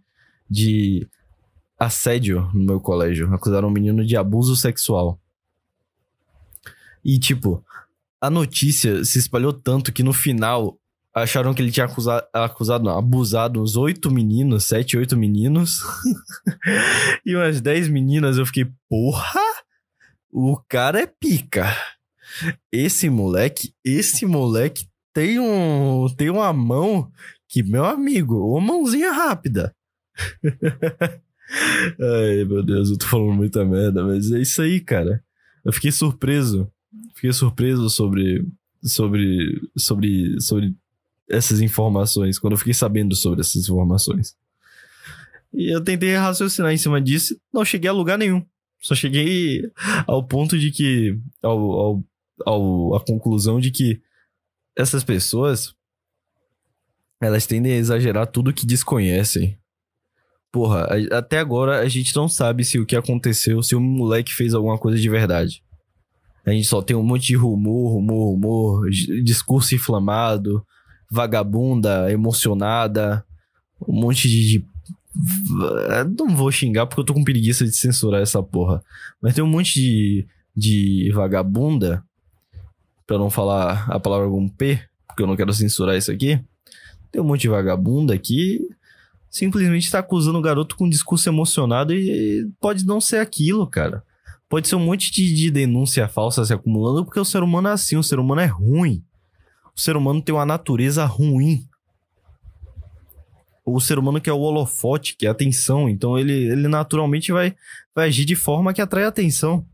de 0.48 1.06
assédio 1.78 2.50
no 2.54 2.64
meu 2.64 2.80
colégio. 2.80 3.32
Acusaram 3.34 3.68
um 3.68 3.72
menino 3.72 4.04
de 4.04 4.16
abuso 4.16 4.56
sexual. 4.56 5.18
E, 7.04 7.18
tipo, 7.18 7.64
a 8.20 8.30
notícia 8.30 9.04
se 9.04 9.18
espalhou 9.18 9.52
tanto 9.52 9.92
que 9.92 10.02
no 10.02 10.12
final 10.12 10.78
acharam 11.14 11.54
que 11.54 11.62
ele 11.62 11.70
tinha 11.70 11.86
acusado, 11.86 12.26
acusado 12.32 12.84
não, 12.84 12.98
abusado 12.98 13.62
uns 13.62 13.74
oito 13.76 14.10
meninos, 14.10 14.64
sete, 14.64 14.96
oito 14.96 15.16
meninos. 15.16 15.80
e 17.24 17.34
umas 17.34 17.60
dez 17.60 17.88
meninas. 17.88 18.36
Eu 18.36 18.46
fiquei, 18.46 18.66
porra! 18.88 19.40
O 20.30 20.60
cara 20.68 21.00
é 21.00 21.06
pica. 21.06 21.74
Esse 22.70 23.08
moleque, 23.08 23.72
esse 23.84 24.26
moleque 24.26 24.86
tem 25.16 25.40
um 25.40 26.06
tem 26.14 26.28
uma 26.28 26.52
mão 26.52 27.10
que 27.48 27.62
meu 27.62 27.86
amigo, 27.86 28.50
uma 28.50 28.60
mãozinha 28.60 29.10
rápida. 29.10 29.74
Ai, 31.98 32.44
meu 32.44 32.62
Deus, 32.62 32.90
eu 32.90 32.98
tô 32.98 33.06
falando 33.06 33.32
muita 33.32 33.64
merda, 33.64 34.04
mas 34.04 34.30
é 34.30 34.40
isso 34.40 34.60
aí, 34.60 34.78
cara. 34.78 35.24
Eu 35.64 35.72
fiquei 35.72 35.90
surpreso. 35.90 36.70
Fiquei 37.14 37.32
surpreso 37.32 37.88
sobre 37.88 38.46
sobre 38.82 39.58
sobre 39.74 40.38
sobre 40.38 40.74
essas 41.30 41.62
informações, 41.62 42.38
quando 42.38 42.52
eu 42.52 42.58
fiquei 42.58 42.74
sabendo 42.74 43.16
sobre 43.16 43.40
essas 43.40 43.66
informações. 43.66 44.36
E 45.50 45.74
eu 45.74 45.82
tentei 45.82 46.14
raciocinar 46.14 46.72
em 46.72 46.76
cima 46.76 47.00
disso, 47.00 47.40
não 47.50 47.64
cheguei 47.64 47.88
a 47.88 47.92
lugar 47.94 48.18
nenhum. 48.18 48.44
Só 48.78 48.94
cheguei 48.94 49.62
ao 50.06 50.22
ponto 50.22 50.58
de 50.58 50.70
que 50.70 51.18
ao, 51.42 51.58
ao, 51.58 52.04
ao 52.44 52.94
a 52.96 53.00
conclusão 53.00 53.58
de 53.58 53.70
que 53.70 54.02
essas 54.76 55.02
pessoas 55.02 55.74
elas 57.20 57.46
tendem 57.46 57.72
a 57.72 57.76
exagerar 57.76 58.26
tudo 58.26 58.52
que 58.52 58.66
desconhecem. 58.66 59.56
Porra, 60.52 60.86
até 61.12 61.38
agora 61.38 61.80
a 61.80 61.88
gente 61.88 62.14
não 62.14 62.28
sabe 62.28 62.64
se 62.64 62.78
o 62.78 62.86
que 62.86 62.96
aconteceu, 62.96 63.62
se 63.62 63.74
o 63.74 63.80
moleque 63.80 64.32
fez 64.32 64.54
alguma 64.54 64.78
coisa 64.78 64.98
de 64.98 65.08
verdade. 65.08 65.62
A 66.44 66.50
gente 66.50 66.66
só 66.68 66.80
tem 66.80 66.96
um 66.96 67.02
monte 67.02 67.26
de 67.26 67.36
rumor, 67.36 67.94
rumor, 67.94 68.30
rumor, 68.32 68.90
discurso 69.24 69.74
inflamado, 69.74 70.64
vagabunda, 71.10 72.10
emocionada, 72.12 73.24
um 73.86 74.00
monte 74.00 74.28
de, 74.28 74.64
Não 76.16 76.36
vou 76.36 76.50
xingar 76.52 76.86
porque 76.86 77.00
eu 77.00 77.04
tô 77.04 77.14
com 77.14 77.24
preguiça 77.24 77.64
de 77.64 77.72
censurar 77.72 78.22
essa 78.22 78.42
porra. 78.42 78.82
Mas 79.20 79.34
tem 79.34 79.42
um 79.42 79.48
monte 79.48 79.74
de, 79.74 80.26
de 80.54 81.10
vagabunda, 81.12 82.04
pra 83.06 83.18
não 83.18 83.30
falar 83.30 83.86
a 83.88 84.00
palavra 84.00 84.28
com 84.28 84.48
P, 84.48 84.80
porque 85.06 85.22
eu 85.22 85.26
não 85.26 85.36
quero 85.36 85.52
censurar 85.52 85.96
isso 85.96 86.10
aqui. 86.10 86.40
Tem 87.12 87.22
um 87.22 87.24
monte 87.24 87.42
de 87.42 87.48
vagabunda 87.48 88.18
que 88.18 88.68
simplesmente 89.30 89.90
tá 89.90 90.00
acusando 90.00 90.38
o 90.38 90.42
garoto 90.42 90.76
com 90.76 90.86
um 90.86 90.90
discurso 90.90 91.28
emocionado 91.28 91.94
e 91.94 92.50
pode 92.60 92.84
não 92.84 93.00
ser 93.00 93.18
aquilo, 93.18 93.66
cara. 93.66 94.02
Pode 94.48 94.68
ser 94.68 94.76
um 94.76 94.84
monte 94.84 95.10
de, 95.10 95.34
de 95.34 95.50
denúncia 95.50 96.08
falsa 96.08 96.44
se 96.44 96.52
acumulando, 96.52 97.04
porque 97.04 97.18
o 97.18 97.24
ser 97.24 97.42
humano 97.42 97.68
é 97.68 97.72
assim, 97.72 97.96
o 97.96 98.02
ser 98.02 98.18
humano 98.18 98.40
é 98.40 98.46
ruim. 98.46 99.02
O 99.74 99.80
ser 99.80 99.96
humano 99.96 100.22
tem 100.22 100.34
uma 100.34 100.46
natureza 100.46 101.04
ruim. 101.04 101.66
O 103.64 103.80
ser 103.80 103.98
humano 103.98 104.20
que 104.20 104.30
é 104.30 104.32
o 104.32 104.38
holofote, 104.38 105.16
que 105.16 105.26
é 105.26 105.28
a 105.28 105.32
atenção, 105.32 105.88
então 105.88 106.16
ele, 106.16 106.32
ele 106.32 106.68
naturalmente 106.68 107.32
vai, 107.32 107.54
vai 107.94 108.08
agir 108.08 108.24
de 108.24 108.36
forma 108.36 108.72
que 108.72 108.80
atrai 108.80 109.04
atenção. 109.04 109.66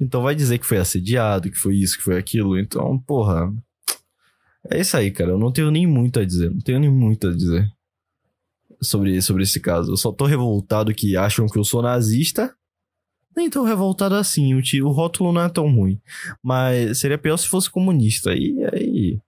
Então 0.00 0.22
vai 0.22 0.34
dizer 0.34 0.58
que 0.58 0.66
foi 0.66 0.78
assediado, 0.78 1.50
que 1.50 1.56
foi 1.56 1.76
isso, 1.76 1.96
que 1.96 2.04
foi 2.04 2.18
aquilo. 2.18 2.58
Então, 2.58 2.98
porra. 2.98 3.52
É 4.70 4.80
isso 4.80 4.96
aí, 4.96 5.10
cara. 5.10 5.30
Eu 5.30 5.38
não 5.38 5.52
tenho 5.52 5.70
nem 5.70 5.86
muito 5.86 6.18
a 6.20 6.24
dizer. 6.24 6.50
Não 6.50 6.60
tenho 6.60 6.80
nem 6.80 6.90
muito 6.90 7.28
a 7.28 7.32
dizer 7.32 7.70
sobre, 8.82 9.20
sobre 9.22 9.42
esse 9.44 9.60
caso. 9.60 9.92
Eu 9.92 9.96
só 9.96 10.12
tô 10.12 10.26
revoltado 10.26 10.92
que 10.94 11.16
acham 11.16 11.46
que 11.46 11.58
eu 11.58 11.64
sou 11.64 11.80
nazista. 11.82 12.54
Nem 13.36 13.48
tão 13.50 13.64
revoltado 13.64 14.14
assim. 14.14 14.54
O, 14.54 14.62
ti- 14.62 14.82
o 14.82 14.90
rótulo 14.90 15.32
não 15.32 15.42
é 15.42 15.48
tão 15.48 15.70
ruim. 15.72 16.00
Mas 16.42 16.98
seria 16.98 17.16
pior 17.18 17.36
se 17.36 17.48
fosse 17.48 17.70
comunista. 17.70 18.30
Aí, 18.30 18.56
aí, 18.72 19.20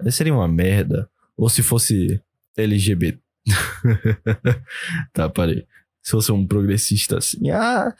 aí 0.00 0.12
seria 0.12 0.34
uma 0.34 0.48
merda. 0.48 1.08
Ou 1.36 1.48
se 1.48 1.62
fosse 1.62 2.20
LGBT. 2.56 3.18
tá, 5.12 5.28
parei. 5.28 5.66
Se 6.02 6.12
fosse 6.12 6.32
um 6.32 6.46
progressista 6.46 7.18
assim. 7.18 7.50
Ah, 7.50 7.94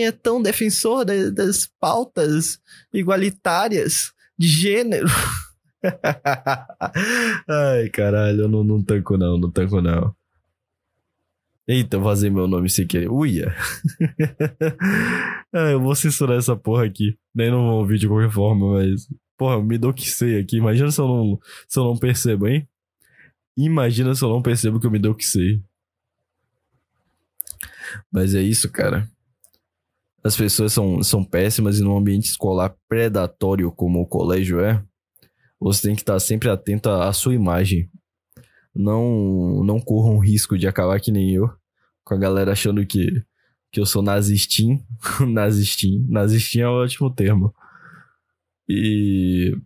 é 0.00 0.12
tão 0.12 0.40
defensor 0.40 1.04
da- 1.04 1.30
das 1.30 1.66
pautas 1.80 2.60
igualitárias 2.92 4.12
de 4.38 4.46
gênero. 4.48 5.06
Ai, 7.48 7.88
caralho, 7.90 8.42
eu 8.42 8.48
não, 8.48 8.62
não 8.64 8.82
tanco 8.82 9.16
não, 9.16 9.36
não 9.38 9.50
tanco 9.50 9.80
não. 9.80 10.14
Eita, 11.66 11.96
eu 11.96 12.00
vazei 12.00 12.30
meu 12.30 12.48
nome 12.48 12.70
sem 12.70 12.86
querer. 12.86 13.10
Uia. 13.10 13.54
ah, 15.52 15.70
eu 15.70 15.80
vou 15.80 15.94
censurar 15.94 16.38
essa 16.38 16.56
porra 16.56 16.86
aqui. 16.86 17.18
Nem 17.34 17.50
não 17.50 17.58
vão 17.66 17.74
ouvir 17.76 17.98
de 17.98 18.08
qualquer 18.08 18.30
forma, 18.30 18.74
mas. 18.74 19.06
Porra, 19.36 19.62
me 19.62 19.76
doxei 19.76 20.40
aqui. 20.40 20.56
Imagina 20.56 20.90
se 20.90 20.98
eu 21.00 21.06
não, 21.06 21.38
se 21.68 21.78
eu 21.78 21.84
não 21.84 21.96
percebo, 21.96 22.48
hein? 22.48 22.66
Imagina 23.56 24.14
se 24.14 24.24
eu 24.24 24.30
não 24.30 24.40
percebo 24.40 24.80
que 24.80 24.86
eu 24.86 24.90
me 24.90 24.98
doxei. 24.98 25.60
Mas 28.10 28.34
é 28.34 28.40
isso, 28.40 28.70
cara. 28.70 29.06
As 30.22 30.36
pessoas 30.36 30.72
são, 30.72 31.02
são 31.02 31.24
péssimas 31.24 31.78
e 31.78 31.82
num 31.82 31.96
ambiente 31.96 32.28
escolar 32.28 32.74
predatório 32.88 33.70
como 33.70 34.00
o 34.00 34.06
colégio 34.06 34.60
é, 34.60 34.82
você 35.60 35.88
tem 35.88 35.94
que 35.94 36.02
estar 36.02 36.18
sempre 36.20 36.48
atento 36.48 36.88
à 36.88 37.12
sua 37.12 37.34
imagem. 37.34 37.90
Não, 38.74 39.64
não 39.64 39.80
corra 39.80 40.10
um 40.10 40.18
risco 40.18 40.56
de 40.56 40.68
acabar 40.68 41.00
que 41.00 41.10
nem 41.10 41.34
eu, 41.34 41.50
com 42.04 42.14
a 42.14 42.18
galera 42.18 42.52
achando 42.52 42.84
que, 42.86 43.24
que 43.72 43.80
eu 43.80 43.86
sou 43.86 44.02
nazistim. 44.02 44.84
nazistim. 45.26 46.06
Nazistim 46.08 46.60
é 46.60 46.68
um 46.68 46.72
ótimo 46.72 47.12
termo. 47.12 47.54
E. 48.68 49.56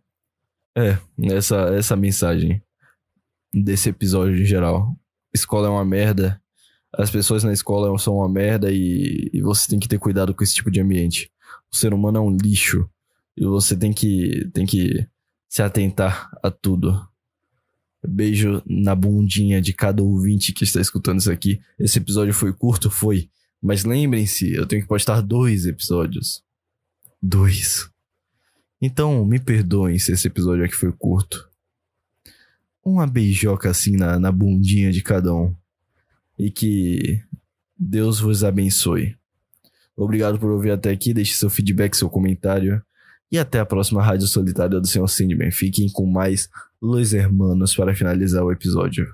É, 0.75 0.97
essa, 1.35 1.75
essa 1.75 1.95
mensagem 1.95 2.63
desse 3.53 3.91
episódio 3.91 4.41
em 4.41 4.45
geral. 4.47 4.97
Escola 5.35 5.67
é 5.67 5.71
uma 5.71 5.85
merda. 5.85 6.42
As 6.95 7.11
pessoas 7.11 7.43
na 7.43 7.53
escola 7.53 7.97
são 7.99 8.17
uma 8.17 8.29
merda 8.29 8.71
e, 8.71 9.31
e 9.33 9.41
você 9.41 9.69
tem 9.69 9.79
que 9.79 9.89
ter 9.89 9.99
cuidado 9.99 10.35
com 10.35 10.45
esse 10.45 10.55
tipo 10.55 10.71
de 10.71 10.81
ambiente. 10.81 11.31
O 11.73 11.77
ser 11.77 11.95
humano 11.95 12.19
é 12.19 12.21
um 12.21 12.37
lixo. 12.37 12.89
E 13.37 13.45
você 13.47 13.75
tem 13.75 13.93
que, 13.93 14.49
tem 14.53 14.67
que 14.67 15.07
se 15.49 15.63
atentar 15.63 16.31
a 16.43 16.51
tudo. 16.51 17.01
Beijo 18.07 18.63
na 18.67 18.95
bundinha 18.95 19.63
de 19.63 19.73
cada 19.73 20.03
ouvinte 20.03 20.53
que 20.53 20.65
está 20.65 20.81
escutando 20.81 21.21
isso 21.21 21.31
aqui. 21.31 21.61
Esse 21.79 21.99
episódio 21.99 22.35
foi 22.35 22.53
curto? 22.53 22.91
Foi. 22.91 23.31
Mas 23.63 23.85
lembrem-se, 23.85 24.53
eu 24.53 24.67
tenho 24.67 24.83
que 24.83 24.89
postar 24.89 25.21
dois 25.21 25.67
episódios. 25.67 26.43
Dois. 27.23 27.89
Então, 28.81 29.25
me 29.25 29.39
perdoem 29.39 29.99
se 29.99 30.13
esse 30.13 30.27
episódio 30.27 30.65
aqui 30.65 30.75
foi 30.75 30.93
curto. 30.93 31.49
Uma 32.85 33.07
beijoca 33.07 33.71
assim 33.71 33.97
na, 33.97 34.19
na 34.19 34.33
bundinha 34.33 34.91
de 34.91 35.01
cada 35.01 35.33
um. 35.33 35.55
E 36.39 36.51
que 36.51 37.23
Deus 37.79 38.21
vos 38.21 38.45
abençoe. 38.45 39.17
Obrigado 39.97 40.39
por 40.39 40.51
ouvir 40.51 40.71
até 40.71 40.91
aqui. 40.91 41.13
Deixe 41.13 41.35
seu 41.35 41.51
feedback, 41.51 41.95
seu 41.95 42.09
comentário. 42.09 42.83
E 43.31 43.39
até 43.39 43.61
a 43.61 43.67
próxima 43.67 44.03
Rádio 44.03 44.27
Solitária 44.27 44.81
do 44.81 44.87
Senhor 44.87 45.09
Sandman. 45.09 45.51
Fiquem 45.51 45.91
com 45.91 46.07
mais 46.07 46.49
Los 46.81 47.13
Hermanos 47.13 47.75
para 47.75 47.95
finalizar 47.95 48.45
o 48.45 48.53
episódio. 48.53 49.07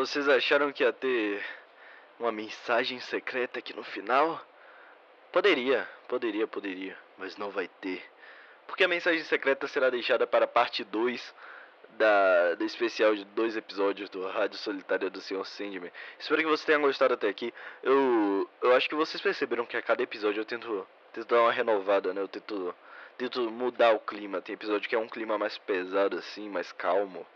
Vocês 0.00 0.26
acharam 0.30 0.72
que 0.72 0.82
ia 0.82 0.94
ter 0.94 1.44
uma 2.18 2.32
mensagem 2.32 2.98
secreta 3.00 3.58
aqui 3.58 3.76
no 3.76 3.84
final? 3.84 4.42
Poderia, 5.30 5.86
poderia, 6.08 6.46
poderia, 6.46 6.96
mas 7.18 7.36
não 7.36 7.50
vai 7.50 7.68
ter. 7.68 8.02
Porque 8.66 8.82
a 8.82 8.88
mensagem 8.88 9.22
secreta 9.24 9.68
será 9.68 9.90
deixada 9.90 10.26
para 10.26 10.46
a 10.46 10.48
parte 10.48 10.84
2 10.84 11.34
da, 11.98 12.54
da 12.54 12.64
especial 12.64 13.14
de 13.14 13.26
dois 13.26 13.58
episódios 13.58 14.08
do 14.08 14.26
Rádio 14.26 14.56
Solitária 14.56 15.10
do 15.10 15.20
Senhor 15.20 15.44
Sandman. 15.44 15.92
Espero 16.18 16.40
que 16.40 16.48
vocês 16.48 16.64
tenham 16.64 16.80
gostado 16.80 17.12
até 17.12 17.28
aqui. 17.28 17.52
Eu, 17.82 18.48
eu 18.62 18.74
acho 18.74 18.88
que 18.88 18.94
vocês 18.94 19.20
perceberam 19.20 19.66
que 19.66 19.76
a 19.76 19.82
cada 19.82 20.02
episódio 20.02 20.40
eu 20.40 20.46
tento, 20.46 20.88
tento 21.12 21.28
dar 21.28 21.42
uma 21.42 21.52
renovada, 21.52 22.14
né? 22.14 22.22
Eu 22.22 22.28
tento, 22.28 22.74
tento 23.18 23.50
mudar 23.50 23.92
o 23.92 24.00
clima. 24.00 24.40
Tem 24.40 24.54
episódio 24.54 24.88
que 24.88 24.94
é 24.94 24.98
um 24.98 25.08
clima 25.08 25.36
mais 25.36 25.58
pesado, 25.58 26.16
assim, 26.16 26.48
mais 26.48 26.72
calmo, 26.72 27.26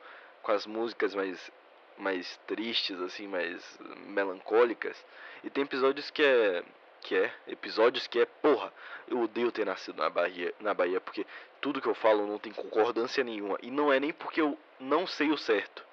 com 0.43 0.51
as 0.51 0.67
músicas 0.67 1.15
mais 1.15 1.53
mais 1.99 2.37
tristes, 2.47 3.01
assim, 3.01 3.27
mais 3.27 3.79
melancólicas. 4.07 5.05
E 5.43 5.51
tem 5.51 5.65
episódios 5.65 6.11
que 6.11 6.23
é. 6.23 6.65
Que 7.01 7.17
é. 7.17 7.33
Episódios 7.47 8.07
que 8.07 8.21
é. 8.21 8.27
Porra, 8.27 8.73
eu 9.09 9.21
odeio 9.21 9.53
ter 9.53 9.67
nascido 9.67 9.99
na 9.99 10.09
Bahia, 10.09 10.55
na 10.61 10.73
Bahia, 10.73 11.01
porque 11.01 11.27
tudo 11.61 11.81
que 11.81 11.89
eu 11.89 11.95
falo 11.95 12.27
não 12.27 12.39
tem 12.39 12.53
concordância 12.53 13.23
nenhuma. 13.23 13.59
E 13.63 13.71
não 13.71 13.93
é 13.93 14.01
nem 14.01 14.13
porque 14.13 14.41
eu 14.41 14.59
não 14.81 15.07
sei 15.07 15.31
o 15.31 15.39
certo. 15.39 15.85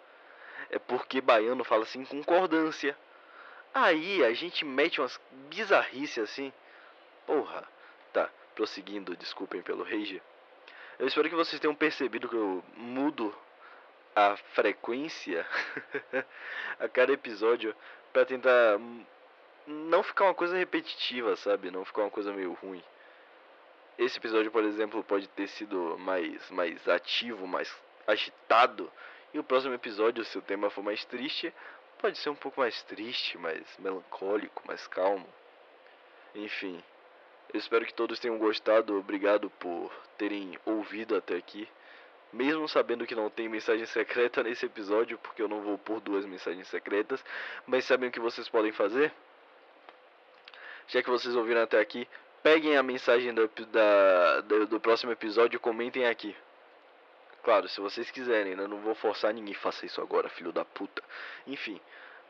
É 0.69 0.79
porque 0.79 1.19
baiano 1.19 1.63
fala 1.63 1.83
assim, 1.83 2.05
concordância. 2.05 2.97
Aí 3.73 4.23
a 4.23 4.33
gente 4.33 4.65
mete 4.65 5.01
umas 5.01 5.19
bizarrices 5.49 6.23
assim. 6.23 6.51
Porra. 7.25 7.67
Tá, 8.13 8.29
prosseguindo, 8.55 9.15
desculpem 9.15 9.61
pelo 9.61 9.83
rage. 9.83 10.21
Eu 10.99 11.07
espero 11.07 11.29
que 11.29 11.35
vocês 11.35 11.59
tenham 11.59 11.73
percebido 11.73 12.29
que 12.29 12.35
eu 12.35 12.63
mudo 12.75 13.33
a 14.15 14.35
frequência 14.53 15.45
a 16.79 16.87
cada 16.87 17.13
episódio 17.13 17.75
para 18.11 18.25
tentar 18.25 18.79
não 19.65 20.03
ficar 20.03 20.25
uma 20.25 20.33
coisa 20.33 20.57
repetitiva, 20.57 21.35
sabe? 21.35 21.71
Não 21.71 21.85
ficar 21.85 22.01
uma 22.01 22.11
coisa 22.11 22.33
meio 22.33 22.53
ruim. 22.53 22.83
Esse 23.97 24.17
episódio, 24.17 24.51
por 24.51 24.63
exemplo, 24.63 25.03
pode 25.03 25.27
ter 25.29 25.47
sido 25.47 25.97
mais, 25.99 26.49
mais 26.49 26.87
ativo, 26.87 27.47
mais 27.47 27.73
agitado. 28.07 28.91
E 29.33 29.39
o 29.39 29.43
próximo 29.43 29.73
episódio, 29.73 30.25
se 30.25 30.37
o 30.37 30.41
tema 30.41 30.69
for 30.69 30.83
mais 30.83 31.05
triste, 31.05 31.53
pode 31.99 32.17
ser 32.17 32.29
um 32.29 32.35
pouco 32.35 32.59
mais 32.59 32.81
triste, 32.83 33.37
mais 33.37 33.63
melancólico, 33.77 34.63
mais 34.65 34.87
calmo. 34.87 35.27
Enfim, 36.33 36.83
eu 37.53 37.59
espero 37.59 37.85
que 37.85 37.93
todos 37.93 38.19
tenham 38.19 38.37
gostado. 38.37 38.97
Obrigado 38.97 39.49
por 39.51 39.91
terem 40.17 40.57
ouvido 40.65 41.15
até 41.15 41.35
aqui. 41.35 41.67
Mesmo 42.31 42.67
sabendo 42.67 43.05
que 43.05 43.15
não 43.15 43.29
tem 43.29 43.49
mensagem 43.49 43.85
secreta 43.85 44.41
nesse 44.43 44.65
episódio, 44.65 45.17
porque 45.17 45.41
eu 45.41 45.47
não 45.47 45.61
vou 45.61 45.77
pôr 45.77 45.99
duas 45.99 46.25
mensagens 46.25 46.67
secretas. 46.67 47.23
Mas 47.67 47.85
sabem 47.85 48.09
o 48.09 48.11
que 48.11 48.19
vocês 48.19 48.47
podem 48.47 48.71
fazer? 48.71 49.11
Já 50.87 51.01
que 51.01 51.09
vocês 51.09 51.35
ouviram 51.35 51.61
até 51.61 51.79
aqui, 51.79 52.07
peguem 52.43 52.77
a 52.77 52.83
mensagem 52.83 53.33
do, 53.33 53.47
da, 53.47 54.41
do, 54.41 54.67
do 54.67 54.79
próximo 54.79 55.11
episódio 55.11 55.57
e 55.57 55.59
comentem 55.59 56.05
aqui. 56.07 56.35
Claro, 57.43 57.67
se 57.67 57.81
vocês 57.81 58.11
quiserem, 58.11 58.55
né? 58.55 58.67
Não 58.67 58.77
vou 58.77 58.93
forçar 58.93 59.33
ninguém 59.33 59.53
faça 59.53 59.85
isso 59.85 60.01
agora, 60.01 60.29
filho 60.29 60.51
da 60.51 60.63
puta. 60.63 61.01
Enfim, 61.47 61.79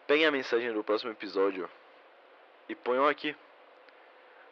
peguem 0.07 0.25
a 0.25 0.31
mensagem 0.31 0.71
do 0.71 0.83
próximo 0.83 1.11
episódio 1.11 1.69
e 2.69 2.75
ponham 2.75 3.07
aqui. 3.07 3.35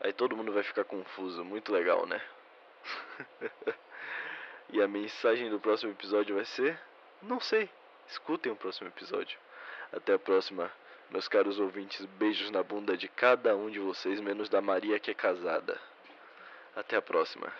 Aí 0.02 0.14
todo 0.14 0.36
mundo 0.36 0.52
vai 0.52 0.64
ficar 0.64 0.84
confuso, 0.84 1.43
muito 1.43 1.72
legal, 1.72 2.06
né? 2.06 2.22
e 4.72 4.82
a 4.82 4.88
mensagem 4.88 5.49
do 5.49 5.59
próximo 5.59 5.91
episódio 5.91 6.36
vai 6.36 6.45
ser: 6.45 6.80
Não 7.22 7.39
sei, 7.39 7.70
escutem 8.07 8.51
o 8.51 8.55
próximo 8.55 8.88
episódio. 8.88 9.38
Até 9.91 10.13
a 10.13 10.20
próxima, 10.20 10.72
meus 11.09 11.28
caros 11.28 11.59
ouvintes. 11.59 12.05
Beijos 12.05 12.51
na 12.51 12.61
bunda 12.61 12.95
de 12.95 13.07
cada 13.07 13.55
um 13.55 13.70
de 13.70 13.80
vocês, 13.80 14.20
menos 14.22 14.49
da 14.49 14.61
Maria 14.61 14.99
que 14.99 15.11
é 15.11 15.13
casada. 15.13 15.80
Até 16.76 16.95
a 16.95 17.01
próxima. 17.01 17.51